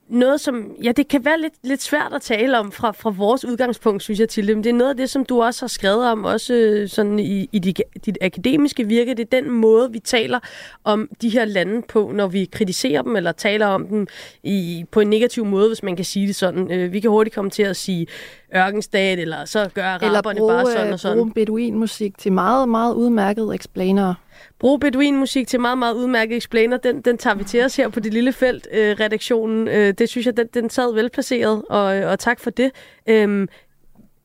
noget, 0.09 0.41
som 0.41 0.71
ja, 0.83 0.91
det 0.91 1.07
kan 1.07 1.25
være 1.25 1.41
lidt, 1.41 1.53
lidt 1.63 1.81
svært 1.81 2.13
at 2.13 2.21
tale 2.21 2.59
om 2.59 2.71
fra, 2.71 2.91
fra 2.91 3.09
vores 3.09 3.45
udgangspunkt, 3.45 4.03
synes 4.03 4.19
jeg 4.19 4.29
til 4.29 4.47
dem. 4.47 4.63
Det 4.63 4.69
er 4.69 4.73
noget 4.73 4.89
af 4.89 4.97
det, 4.97 5.09
som 5.09 5.25
du 5.25 5.43
også 5.43 5.61
har 5.61 5.67
skrevet 5.67 6.05
om, 6.05 6.25
også 6.25 6.53
øh, 6.53 6.89
sådan 6.89 7.19
i, 7.19 7.49
i 7.51 7.59
dit, 7.59 7.81
dit 8.05 8.17
akademiske 8.21 8.87
virke. 8.87 9.13
Det 9.13 9.33
er 9.33 9.41
den 9.41 9.51
måde, 9.51 9.91
vi 9.91 9.99
taler 9.99 10.39
om 10.83 11.09
de 11.21 11.29
her 11.29 11.45
lande 11.45 11.81
på, 11.81 12.11
når 12.13 12.27
vi 12.27 12.45
kritiserer 12.45 13.01
dem, 13.01 13.15
eller 13.15 13.31
taler 13.31 13.65
om 13.65 13.87
dem 13.87 14.07
i, 14.43 14.85
på 14.91 14.99
en 14.99 15.09
negativ 15.09 15.45
måde, 15.45 15.67
hvis 15.67 15.83
man 15.83 15.95
kan 15.95 16.05
sige 16.05 16.27
det 16.27 16.35
sådan. 16.35 16.71
Øh, 16.71 16.93
vi 16.93 16.99
kan 16.99 17.09
hurtigt 17.09 17.35
komme 17.35 17.51
til 17.51 17.63
at 17.63 17.75
sige 17.75 18.07
ørkenstat, 18.55 19.19
eller 19.19 19.45
så 19.45 19.69
gør 19.73 19.83
araberne 19.83 20.39
bare 20.39 20.65
sådan 20.65 20.93
og 20.93 20.99
sådan. 20.99 21.17
Eller 21.17 21.23
bruge 21.23 21.33
beduinmusik 21.33 22.17
til 22.17 22.31
meget, 22.31 22.69
meget 22.69 22.93
udmærket 22.93 23.55
explainer 23.55 24.13
bruge 24.59 24.79
beduinmusik 24.79 25.47
til 25.47 25.59
meget, 25.59 25.77
meget 25.77 25.93
udmærket 25.93 26.37
explainer. 26.37 26.77
Den, 26.77 27.01
den 27.01 27.17
tager 27.17 27.35
vi 27.35 27.43
til 27.43 27.65
os 27.65 27.75
her 27.75 27.89
på 27.89 27.99
det 27.99 28.13
lille 28.13 28.33
felt, 28.33 28.67
øh, 28.71 28.95
redaktionen. 28.99 29.67
Øh, 29.67 29.93
det 29.93 30.09
synes 30.09 30.25
jeg, 30.25 30.37
den, 30.37 30.47
den 30.53 30.69
sad 30.69 30.93
velplaceret, 30.93 31.63
og, 31.69 31.97
øh, 31.97 32.11
og 32.11 32.19
tak 32.19 32.39
for 32.39 32.49
det. 32.49 32.71
Øh, 33.07 33.47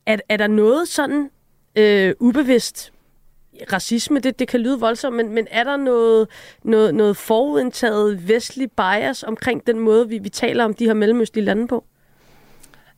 er, 0.06 0.16
er 0.28 0.36
der 0.36 0.46
noget 0.46 0.88
sådan 0.88 1.30
øh, 1.76 2.14
ubevidst 2.20 2.92
racisme, 3.72 4.18
det, 4.18 4.38
det 4.38 4.48
kan 4.48 4.60
lyde 4.60 4.80
voldsomt, 4.80 5.16
men, 5.16 5.28
men 5.28 5.46
er 5.50 5.64
der 5.64 5.76
noget, 5.76 6.28
noget, 6.64 6.94
noget 6.94 7.16
forudindtaget 7.16 8.28
vestlig 8.28 8.70
bias 8.70 9.22
omkring 9.22 9.66
den 9.66 9.78
måde, 9.78 10.08
vi, 10.08 10.18
vi 10.18 10.28
taler 10.28 10.64
om 10.64 10.74
de 10.74 10.86
her 10.86 10.94
mellemøstlige 10.94 11.44
lande 11.44 11.68
på? 11.68 11.84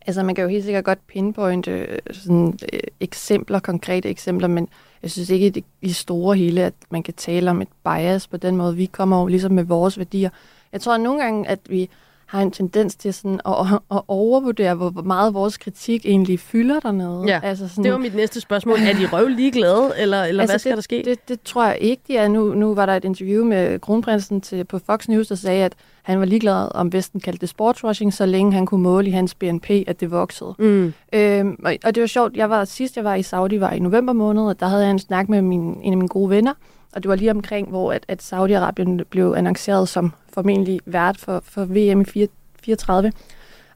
Altså, 0.07 0.23
man 0.23 0.35
kan 0.35 0.43
jo 0.43 0.49
helt 0.49 0.65
sikkert 0.65 0.85
godt 0.85 1.07
pinpointe 1.07 1.71
øh, 1.71 1.99
sådan, 2.11 2.59
øh, 2.73 2.81
eksempler, 3.01 3.59
konkrete 3.59 4.09
eksempler, 4.09 4.49
men 4.49 4.69
jeg 5.05 5.11
synes 5.11 5.31
ikke 5.31 5.47
i 5.47 5.87
det 5.87 5.97
store 5.97 6.37
hele, 6.37 6.63
at 6.63 6.75
man 6.91 7.03
kan 7.03 7.15
tale 7.15 7.51
om 7.51 7.63
et 7.63 7.69
bias 7.85 8.29
på 8.29 8.37
den 8.37 8.57
måde. 8.57 8.77
Vi 8.77 8.87
kommer 8.87 9.21
jo 9.21 9.27
ligesom 9.27 9.53
med 9.53 9.65
vores 9.65 9.99
værdier. 9.99 10.31
Jeg 10.73 10.81
tror 10.81 10.95
at 10.95 11.01
nogle 11.01 11.23
gange, 11.23 11.49
at 11.49 11.59
vi 11.69 11.91
har 12.35 12.43
en 12.43 12.51
tendens 12.51 12.97
til 12.97 13.15
sådan 13.15 13.41
at, 13.47 13.55
at 13.91 14.03
overvurdere, 14.09 14.75
hvor 14.75 15.03
meget 15.03 15.35
vores 15.35 15.57
kritik 15.57 16.07
egentlig 16.07 16.41
fylder 16.41 16.81
dernede. 16.81 17.25
Ja, 17.27 17.41
altså 17.43 17.69
sådan, 17.69 17.85
det 17.85 17.93
var 17.93 17.99
mit 17.99 18.15
næste 18.15 18.41
spørgsmål. 18.41 18.79
Er 18.79 18.93
de 18.93 19.07
røv 19.13 19.29
ligeglade, 19.29 19.93
eller, 19.99 20.23
eller 20.23 20.43
altså 20.43 20.53
hvad 20.53 20.59
skal 20.59 20.71
det, 20.71 20.77
der 20.77 20.83
ske? 20.83 21.03
Det, 21.05 21.29
det 21.29 21.43
tror 21.45 21.67
jeg 21.67 21.79
ikke, 21.81 22.03
de 22.09 22.17
er. 22.17 22.29
Nu, 22.29 22.55
nu 22.55 22.75
var 22.75 22.87
der 22.87 22.93
et 22.97 23.05
interview 23.05 23.45
med 23.45 23.79
kronprinsen 23.79 24.41
til, 24.41 24.65
på 24.65 24.79
Fox 24.87 25.09
News, 25.09 25.29
der 25.29 25.35
sagde, 25.35 25.65
at 25.65 25.73
han 26.03 26.19
var 26.19 26.25
ligeglad 26.25 26.69
om 26.75 26.93
Vesten 26.93 27.21
kaldte 27.21 27.41
det 27.41 27.49
sportswashing, 27.49 28.15
så 28.15 28.27
længe 28.27 28.53
han 28.53 28.67
kunne 28.67 28.83
måle 28.83 29.09
i 29.09 29.11
hans 29.11 29.35
BNP, 29.35 29.71
at 29.71 30.01
det 30.01 30.11
voksede. 30.11 30.55
Mm. 30.59 30.93
Øhm, 31.13 31.57
og, 31.65 31.75
og 31.85 31.95
det 31.95 32.01
var 32.01 32.07
sjovt, 32.07 32.37
jeg 32.37 32.51
var 32.51 32.65
sidst 32.65 32.97
jeg 32.97 33.05
var 33.05 33.15
i 33.15 33.23
Saudi, 33.23 33.61
var 33.61 33.71
i 33.71 33.79
november 33.79 34.13
måned, 34.13 34.43
og 34.43 34.61
der 34.61 34.67
havde 34.67 34.83
jeg 34.83 34.91
en 34.91 34.99
snak 34.99 35.29
med 35.29 35.43
min, 35.43 35.61
en 35.83 35.93
af 35.93 35.97
mine 35.97 36.09
gode 36.09 36.31
venner, 36.31 36.53
og 36.95 37.03
det 37.03 37.09
var 37.09 37.17
lige 37.17 37.31
omkring, 37.31 37.69
hvor 37.69 37.93
at, 37.93 38.05
at 38.09 38.23
Saudi-Arabien 38.23 39.05
blev 39.11 39.35
annonceret 39.37 39.89
som 39.89 40.13
formentlig 40.33 40.81
vært 40.87 41.19
for, 41.19 41.43
for 41.45 41.65
VM 41.65 42.01
i 42.01 42.05
4, 42.05 42.27
34. 42.63 43.13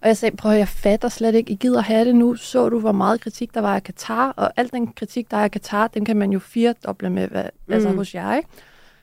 Og 0.01 0.09
jeg 0.09 0.17
sagde, 0.17 0.37
prøv 0.37 0.53
jeg 0.53 0.69
fatter 0.69 1.09
slet 1.09 1.35
ikke, 1.35 1.53
I 1.53 1.55
gider 1.55 1.81
have 1.81 2.05
det 2.05 2.15
nu. 2.15 2.35
Så 2.35 2.69
du, 2.69 2.81
hvor 2.81 2.93
meget 2.93 3.21
kritik 3.21 3.55
der 3.55 3.61
var 3.61 3.75
af 3.75 3.83
Katar, 3.83 4.31
og 4.37 4.53
al 4.57 4.71
den 4.73 4.93
kritik, 4.93 5.31
der 5.31 5.37
er 5.37 5.45
af 5.45 5.51
Katar, 5.51 5.89
den 5.89 6.05
kan 6.05 6.17
man 6.17 6.33
jo 6.33 6.39
firedoble 6.39 7.11
med, 7.11 7.29
hvad, 7.29 7.45
mm. 7.67 7.75
altså 7.75 7.89
hos 7.89 8.15
jer, 8.15 8.37
ikke? 8.37 8.49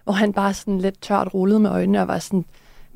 Hvor 0.04 0.14
han 0.14 0.34
bare 0.34 0.54
sådan 0.54 0.82
lidt 0.82 1.02
tørt 1.02 1.34
rullede 1.34 1.60
med 1.60 1.70
øjnene 1.70 2.02
og 2.02 2.08
var 2.08 2.20
sådan, 2.20 2.46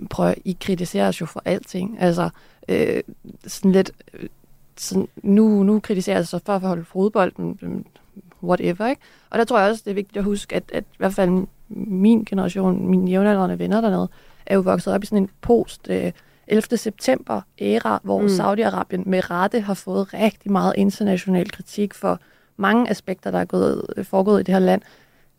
prøv 0.10 0.34
I 0.45 0.58
kritiserer 0.62 1.08
os 1.08 1.21
jo 1.21 1.25
for 1.25 1.41
alting. 1.45 1.97
Altså, 1.99 2.29
øh, 2.69 3.03
sådan 3.47 3.71
lidt, 3.71 3.91
øh, 4.13 4.29
sådan, 4.77 5.08
nu, 5.23 5.63
nu 5.63 5.79
kritiserer 5.79 6.17
jeg 6.17 6.27
så 6.27 6.39
for 6.45 6.55
at 6.55 6.62
holde 6.62 6.86
fodbold, 6.86 7.32
whatever, 8.43 8.88
ikke? 8.88 9.02
Og 9.30 9.39
der 9.39 9.45
tror 9.45 9.60
jeg 9.60 9.69
også, 9.69 9.82
det 9.86 9.91
er 9.91 9.95
vigtigt 9.95 10.17
at 10.17 10.23
huske, 10.23 10.56
at, 10.56 10.63
at 10.73 10.84
i 10.84 10.97
hvert 10.97 11.13
fald 11.13 11.47
min 11.69 12.25
generation, 12.25 12.88
mine 12.88 13.12
jævnaldrende 13.12 13.60
venner 13.60 13.82
dernede, 13.82 14.10
er 14.45 14.56
jo 14.56 14.62
vokset 14.62 14.93
op 14.93 15.04
i 15.04 15.06
sådan 15.06 15.23
en 15.23 15.30
post 15.41 15.88
øh, 15.89 16.12
11. 16.47 16.78
september 16.78 17.41
æra, 17.62 17.99
hvor 18.04 18.21
mm. 18.21 18.28
Saudi-Arabien 18.28 19.04
med 19.06 19.32
rette 19.32 19.60
har 19.60 19.73
fået 19.73 20.13
rigtig 20.13 20.52
meget 20.52 20.73
international 20.78 21.52
kritik 21.52 21.93
for 21.93 22.19
mange 22.58 22.89
aspekter, 22.89 23.32
der 23.32 23.39
er 23.39 23.45
gået, 23.45 23.86
foregået 24.04 24.39
i 24.39 24.43
det 24.43 24.54
her 24.54 24.60
land. 24.60 24.82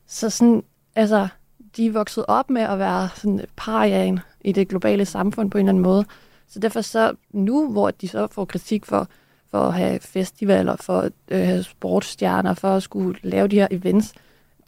Så 0.06 0.30
sådan, 0.30 0.62
altså, 0.94 1.28
de 1.76 1.86
er 1.86 1.92
vokset 1.92 2.24
op 2.28 2.50
med 2.50 2.62
at 2.62 2.78
være 2.78 3.08
sådan 3.14 3.40
pariaen 3.56 4.20
i 4.40 4.52
det 4.52 4.68
globale 4.68 5.04
samfund 5.04 5.50
på 5.50 5.58
en 5.58 5.64
eller 5.64 5.72
anden 5.72 5.82
måde. 5.82 6.04
Så 6.48 6.58
derfor 6.58 6.80
så 6.80 7.12
nu, 7.30 7.72
hvor 7.72 7.90
de 7.90 8.08
så 8.08 8.26
får 8.26 8.44
kritik 8.44 8.86
for, 8.86 9.08
for 9.50 9.58
at 9.58 9.74
have 9.74 10.00
festivaler, 10.00 10.76
for 10.76 10.98
at 10.98 11.12
øh, 11.28 11.40
have 11.40 11.62
sportsstjerner, 11.62 12.54
for 12.54 12.68
at 12.68 12.82
skulle 12.82 13.18
lave 13.22 13.48
de 13.48 13.56
her 13.56 13.68
events, 13.70 14.14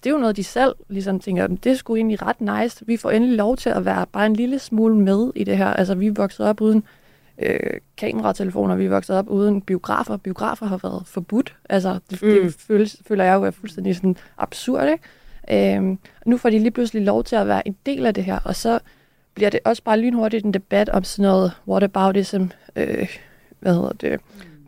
det 0.05 0.11
er 0.11 0.15
jo 0.15 0.19
noget, 0.19 0.37
de 0.37 0.45
selv 0.45 0.75
ligesom 0.89 1.21
tænker, 1.21 1.47
det 1.47 1.73
er 1.73 1.77
sgu 1.77 1.97
egentlig 1.97 2.23
ret 2.23 2.41
nice. 2.41 2.87
Vi 2.87 2.97
får 2.97 3.11
endelig 3.11 3.37
lov 3.37 3.57
til 3.57 3.71
at 3.71 3.85
være 3.85 4.07
bare 4.13 4.27
en 4.27 4.37
lille 4.37 4.59
smule 4.59 4.97
med 4.97 5.33
i 5.37 5.45
det 5.45 5.57
her. 5.57 5.67
Altså, 5.67 5.95
vi 5.95 6.07
er 6.07 6.13
vokset 6.13 6.47
op 6.47 6.61
uden 6.61 6.85
øh, 7.39 7.81
kameratelefoner, 7.97 8.77
vi 8.77 8.85
er 8.85 8.89
vokset 8.89 9.17
op 9.17 9.29
uden 9.29 9.61
biografer. 9.61 10.17
Biografer 10.17 10.67
har 10.67 10.81
været 10.83 11.03
forbudt. 11.07 11.57
Altså, 11.69 11.99
det, 12.11 12.23
mm. 12.23 12.29
det 12.29 12.55
føles, 12.55 12.97
føler 13.07 13.25
jeg 13.25 13.35
jo 13.35 13.45
er 13.45 13.51
fuldstændig 13.51 13.97
sådan 13.97 14.17
absurd, 14.39 14.89
ikke? 14.89 15.77
Øhm, 15.77 15.99
nu 16.27 16.37
får 16.37 16.51
de 16.51 16.59
lige 16.59 16.71
pludselig 16.71 17.03
lov 17.03 17.25
til 17.25 17.37
at 17.37 17.47
være 17.47 17.69
en 17.69 17.77
del 17.87 18.07
af 18.07 18.15
det 18.15 18.25
her, 18.25 18.39
og 18.45 18.57
så 18.57 18.79
bliver 19.35 19.51
det 19.51 19.61
også 19.65 19.83
bare 19.83 19.99
lynhurtigt 20.01 20.45
en 20.45 20.55
debat 20.55 20.89
om 20.89 21.05
sådan 21.05 21.23
noget 21.23 21.53
whataboutism, 21.69 22.43
øh, 22.77 23.09
hvad 23.61 23.75
hedder 23.75 23.93
det, 23.93 24.21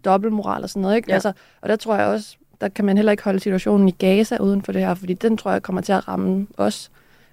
dobbeltmoral 0.05 0.63
og 0.63 0.71
sådan 0.71 0.83
noget, 0.83 0.97
ikke? 0.97 1.09
Ja. 1.09 1.15
Altså, 1.15 1.33
og 1.61 1.69
der 1.69 1.77
tror 1.77 1.97
jeg 1.97 2.07
også, 2.07 2.37
der 2.61 2.69
kan 2.69 2.85
man 2.85 2.97
heller 2.97 3.13
ikke 3.13 3.25
holde 3.25 3.41
situationen 3.41 3.89
i 3.89 3.91
Gaza 3.91 4.37
uden 4.37 4.63
for 4.63 4.73
det 4.73 4.81
her, 4.81 4.95
fordi 4.95 5.15
den 5.15 5.37
tror 5.37 5.53
jeg 5.53 5.63
kommer 5.63 5.83
til 5.83 5.93
at 5.93 6.09
ramme 6.09 6.47
os. 6.57 6.91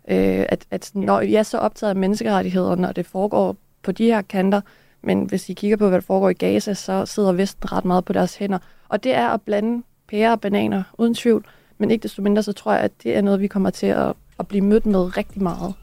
Øh, 0.07 0.45
at, 0.49 0.65
at 0.71 0.91
når 0.93 1.21
jeg 1.21 1.39
er 1.39 1.43
så 1.43 1.57
optaget 1.57 1.89
af 1.89 1.95
menneskerettigheder, 1.95 2.75
når 2.75 2.91
det 2.91 3.05
foregår 3.05 3.55
på 3.83 3.91
de 3.91 4.05
her 4.05 4.21
kanter, 4.21 4.61
men 5.03 5.23
hvis 5.23 5.49
I 5.49 5.53
kigger 5.53 5.77
på, 5.77 5.89
hvad 5.89 5.97
der 5.97 6.05
foregår 6.05 6.29
i 6.29 6.33
Gaza, 6.33 6.73
så 6.73 7.05
sidder 7.05 7.31
Vesten 7.31 7.71
ret 7.71 7.85
meget 7.85 8.05
på 8.05 8.13
deres 8.13 8.35
hænder. 8.35 8.57
Og 8.89 9.03
det 9.03 9.13
er 9.13 9.27
at 9.27 9.41
blande 9.41 9.83
pære 10.07 10.31
og 10.31 10.41
bananer, 10.41 10.83
uden 10.97 11.13
tvivl. 11.13 11.45
Men 11.77 11.91
ikke 11.91 12.03
desto 12.03 12.21
mindre, 12.21 12.43
så 12.43 12.53
tror 12.53 12.73
jeg, 12.73 12.81
at 12.81 12.91
det 13.03 13.17
er 13.17 13.21
noget, 13.21 13.39
vi 13.39 13.47
kommer 13.47 13.69
til 13.69 13.87
at, 13.87 14.13
at 14.39 14.47
blive 14.47 14.63
mødt 14.63 14.85
med 14.85 15.17
rigtig 15.17 15.43
meget. 15.43 15.73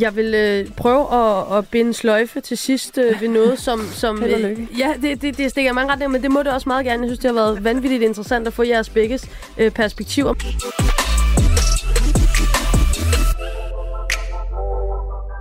Jeg 0.00 0.16
vil 0.16 0.34
øh, 0.34 0.74
prøve 0.76 1.14
at, 1.14 1.58
at 1.58 1.68
binde 1.68 1.94
sløjfe 1.94 2.40
til 2.40 2.58
sidst 2.58 2.98
øh, 2.98 3.20
ved 3.20 3.28
noget, 3.28 3.58
som... 3.58 3.80
som 3.92 4.22
øh, 4.22 4.78
ja, 4.78 4.94
det, 5.02 5.22
det, 5.22 5.38
det 5.38 5.50
stikker 5.50 5.72
mange 5.72 5.92
retninger, 5.92 6.12
men 6.12 6.22
det 6.22 6.30
må 6.30 6.42
det 6.42 6.52
også 6.52 6.68
meget 6.68 6.86
gerne. 6.86 7.02
Jeg 7.02 7.08
synes, 7.08 7.18
det 7.18 7.28
har 7.28 7.34
været 7.34 7.64
vanvittigt 7.64 8.02
interessant 8.02 8.46
at 8.46 8.52
få 8.52 8.62
jeres 8.62 8.88
begges 8.88 9.28
øh, 9.58 9.70
perspektiver. 9.70 10.34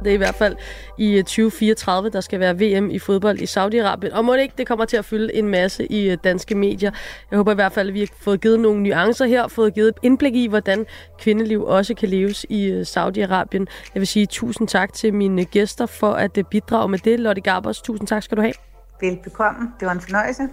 Det 0.04 0.10
er 0.10 0.14
i 0.14 0.18
hvert 0.18 0.36
fald 0.36 0.56
i 1.02 1.18
øh, 1.18 1.24
2034, 1.24 2.10
der 2.10 2.22
skal 2.22 2.40
være 2.40 2.56
VM 2.56 2.90
i 2.90 3.00
fodbold 3.00 3.40
i 3.40 3.44
Saudi-Arabien. 3.44 4.18
Og 4.18 4.26
må 4.26 4.34
det 4.34 4.42
ikke, 4.42 4.54
det 4.58 4.68
kommer 4.68 4.86
til 4.86 4.98
at 4.98 5.06
fylde 5.06 5.36
en 5.36 5.48
masse 5.48 5.92
i 5.92 6.10
øh, 6.10 6.18
danske 6.24 6.56
medier. 6.56 6.92
Jeg 7.32 7.38
håber 7.38 7.52
i 7.52 7.56
hvert 7.56 7.72
fald, 7.72 7.88
at 7.88 7.94
vi 7.94 8.00
har 8.00 8.08
fået 8.20 8.42
givet 8.42 8.60
nogle 8.60 8.84
nuancer 8.84 9.26
her, 9.26 9.48
fået 9.48 9.74
givet 9.74 9.94
indblik 10.04 10.36
i, 10.36 10.48
hvordan 10.48 10.86
kvindeliv 11.20 11.64
også 11.64 11.94
kan 11.94 12.10
leves 12.10 12.46
i 12.50 12.66
øh, 12.66 12.82
Saudi-Arabien. 12.82 13.66
Jeg 13.94 14.00
vil 14.02 14.08
sige 14.08 14.26
tusind 14.26 14.68
tak 14.68 14.94
til 14.94 15.14
mine 15.14 15.46
gæster 15.46 15.86
for 15.86 16.12
at 16.12 16.40
bidrage 16.52 16.90
med 16.90 17.00
det. 17.00 17.20
Lotte 17.20 17.42
Garbers, 17.42 17.82
tusind 17.82 18.08
tak 18.08 18.24
skal 18.24 18.38
du 18.38 18.42
have. 18.42 18.54
Velbekomme. 19.02 19.72
Det 19.80 19.86
var 19.86 19.92
en 19.92 20.02
fornøjelse 20.02 20.50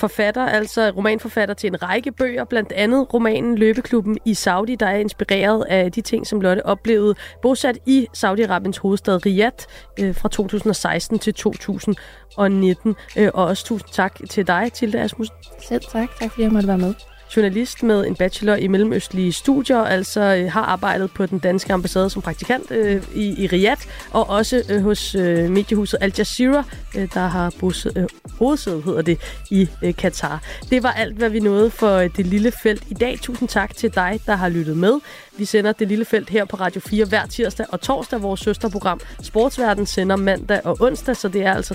forfatter, 0.00 0.46
altså 0.46 0.92
romanforfatter 0.96 1.54
til 1.54 1.66
en 1.66 1.82
række 1.82 2.12
bøger, 2.12 2.44
blandt 2.44 2.72
andet 2.72 3.14
romanen 3.14 3.58
Løbeklubben 3.58 4.18
i 4.24 4.34
Saudi, 4.34 4.74
der 4.74 4.86
er 4.86 4.96
inspireret 4.96 5.64
af 5.68 5.92
de 5.92 6.00
ting, 6.00 6.26
som 6.26 6.40
Lotte 6.40 6.66
oplevede 6.66 7.14
bosat 7.42 7.78
i 7.86 8.08
Saudi-Arabiens 8.16 8.80
hovedstad 8.82 9.26
Riyadh 9.26 9.64
øh, 10.00 10.14
fra 10.14 10.28
2016 10.28 11.18
til 11.18 11.34
2019. 11.34 12.96
Øh, 13.18 13.30
og 13.34 13.44
også 13.44 13.64
tusind 13.64 13.90
tak 13.92 14.20
til 14.30 14.46
dig, 14.46 14.70
Tilde 14.72 15.00
Asmussen. 15.00 15.36
Selv 15.68 15.82
tak. 15.92 16.08
Tak 16.20 16.30
fordi 16.30 16.42
jeg 16.42 16.52
måtte 16.52 16.68
være 16.68 16.78
med 16.78 16.94
journalist 17.36 17.82
med 17.82 18.06
en 18.06 18.16
bachelor 18.16 18.54
i 18.54 18.68
mellemøstlige 18.68 19.32
studier, 19.32 19.78
altså 19.78 20.20
øh, 20.20 20.52
har 20.52 20.62
arbejdet 20.62 21.10
på 21.10 21.26
den 21.26 21.38
danske 21.38 21.72
ambassade 21.72 22.10
som 22.10 22.22
praktikant 22.22 22.70
øh, 22.70 23.02
i, 23.14 23.44
i 23.44 23.46
Riyadh, 23.46 23.82
og 24.10 24.30
også 24.30 24.62
øh, 24.68 24.82
hos 24.82 25.14
øh, 25.14 25.50
mediehuset 25.50 25.98
Al 26.00 26.12
Jazeera, 26.18 26.64
øh, 26.96 27.08
der 27.14 27.26
har 27.26 27.52
bosset, 27.60 27.92
øh, 27.96 28.04
hovedsædet, 28.38 28.84
hedder 28.84 29.02
det, 29.02 29.18
i 29.50 29.68
øh, 29.82 29.94
Katar. 29.94 30.42
Det 30.70 30.82
var 30.82 30.92
alt, 30.92 31.16
hvad 31.16 31.28
vi 31.28 31.40
nåede 31.40 31.70
for 31.70 31.96
øh, 31.96 32.10
det 32.16 32.26
lille 32.26 32.52
felt 32.62 32.82
i 32.90 32.94
dag. 32.94 33.18
Tusind 33.22 33.48
tak 33.48 33.76
til 33.76 33.94
dig, 33.94 34.20
der 34.26 34.34
har 34.34 34.48
lyttet 34.48 34.76
med. 34.76 35.00
Vi 35.40 35.44
sender 35.44 35.72
det 35.72 35.88
lille 35.88 36.04
felt 36.04 36.30
her 36.30 36.44
på 36.44 36.56
Radio 36.56 36.80
4 36.80 37.04
hver 37.04 37.26
tirsdag 37.26 37.66
og 37.68 37.80
torsdag. 37.80 38.22
Vores 38.22 38.40
søsterprogram 38.40 39.00
Sportsverden 39.22 39.86
sender 39.86 40.16
mandag 40.16 40.60
og 40.64 40.76
onsdag, 40.80 41.16
så 41.16 41.28
det 41.28 41.42
er 41.42 41.54
altså 41.54 41.74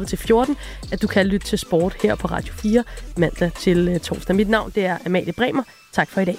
13.30 0.00 0.06
til 0.06 0.18
14, 0.18 0.56
at 0.92 1.02
du 1.02 1.06
kan 1.06 1.26
lytte 1.26 1.46
til 1.46 1.58
sport 1.58 1.96
her 2.02 2.14
på 2.14 2.26
Radio 2.26 2.54
4 2.54 2.84
mandag 3.16 3.52
til 3.52 3.88
øh, 3.88 4.00
torsdag. 4.00 4.36
Mit 4.36 4.48
navn 4.48 4.72
det 4.74 4.86
er 4.86 4.98
Amalie 5.06 5.32
Bremer. 5.32 5.62
Tak 5.92 6.10
for 6.10 6.20
i 6.20 6.24
dag. 6.24 6.38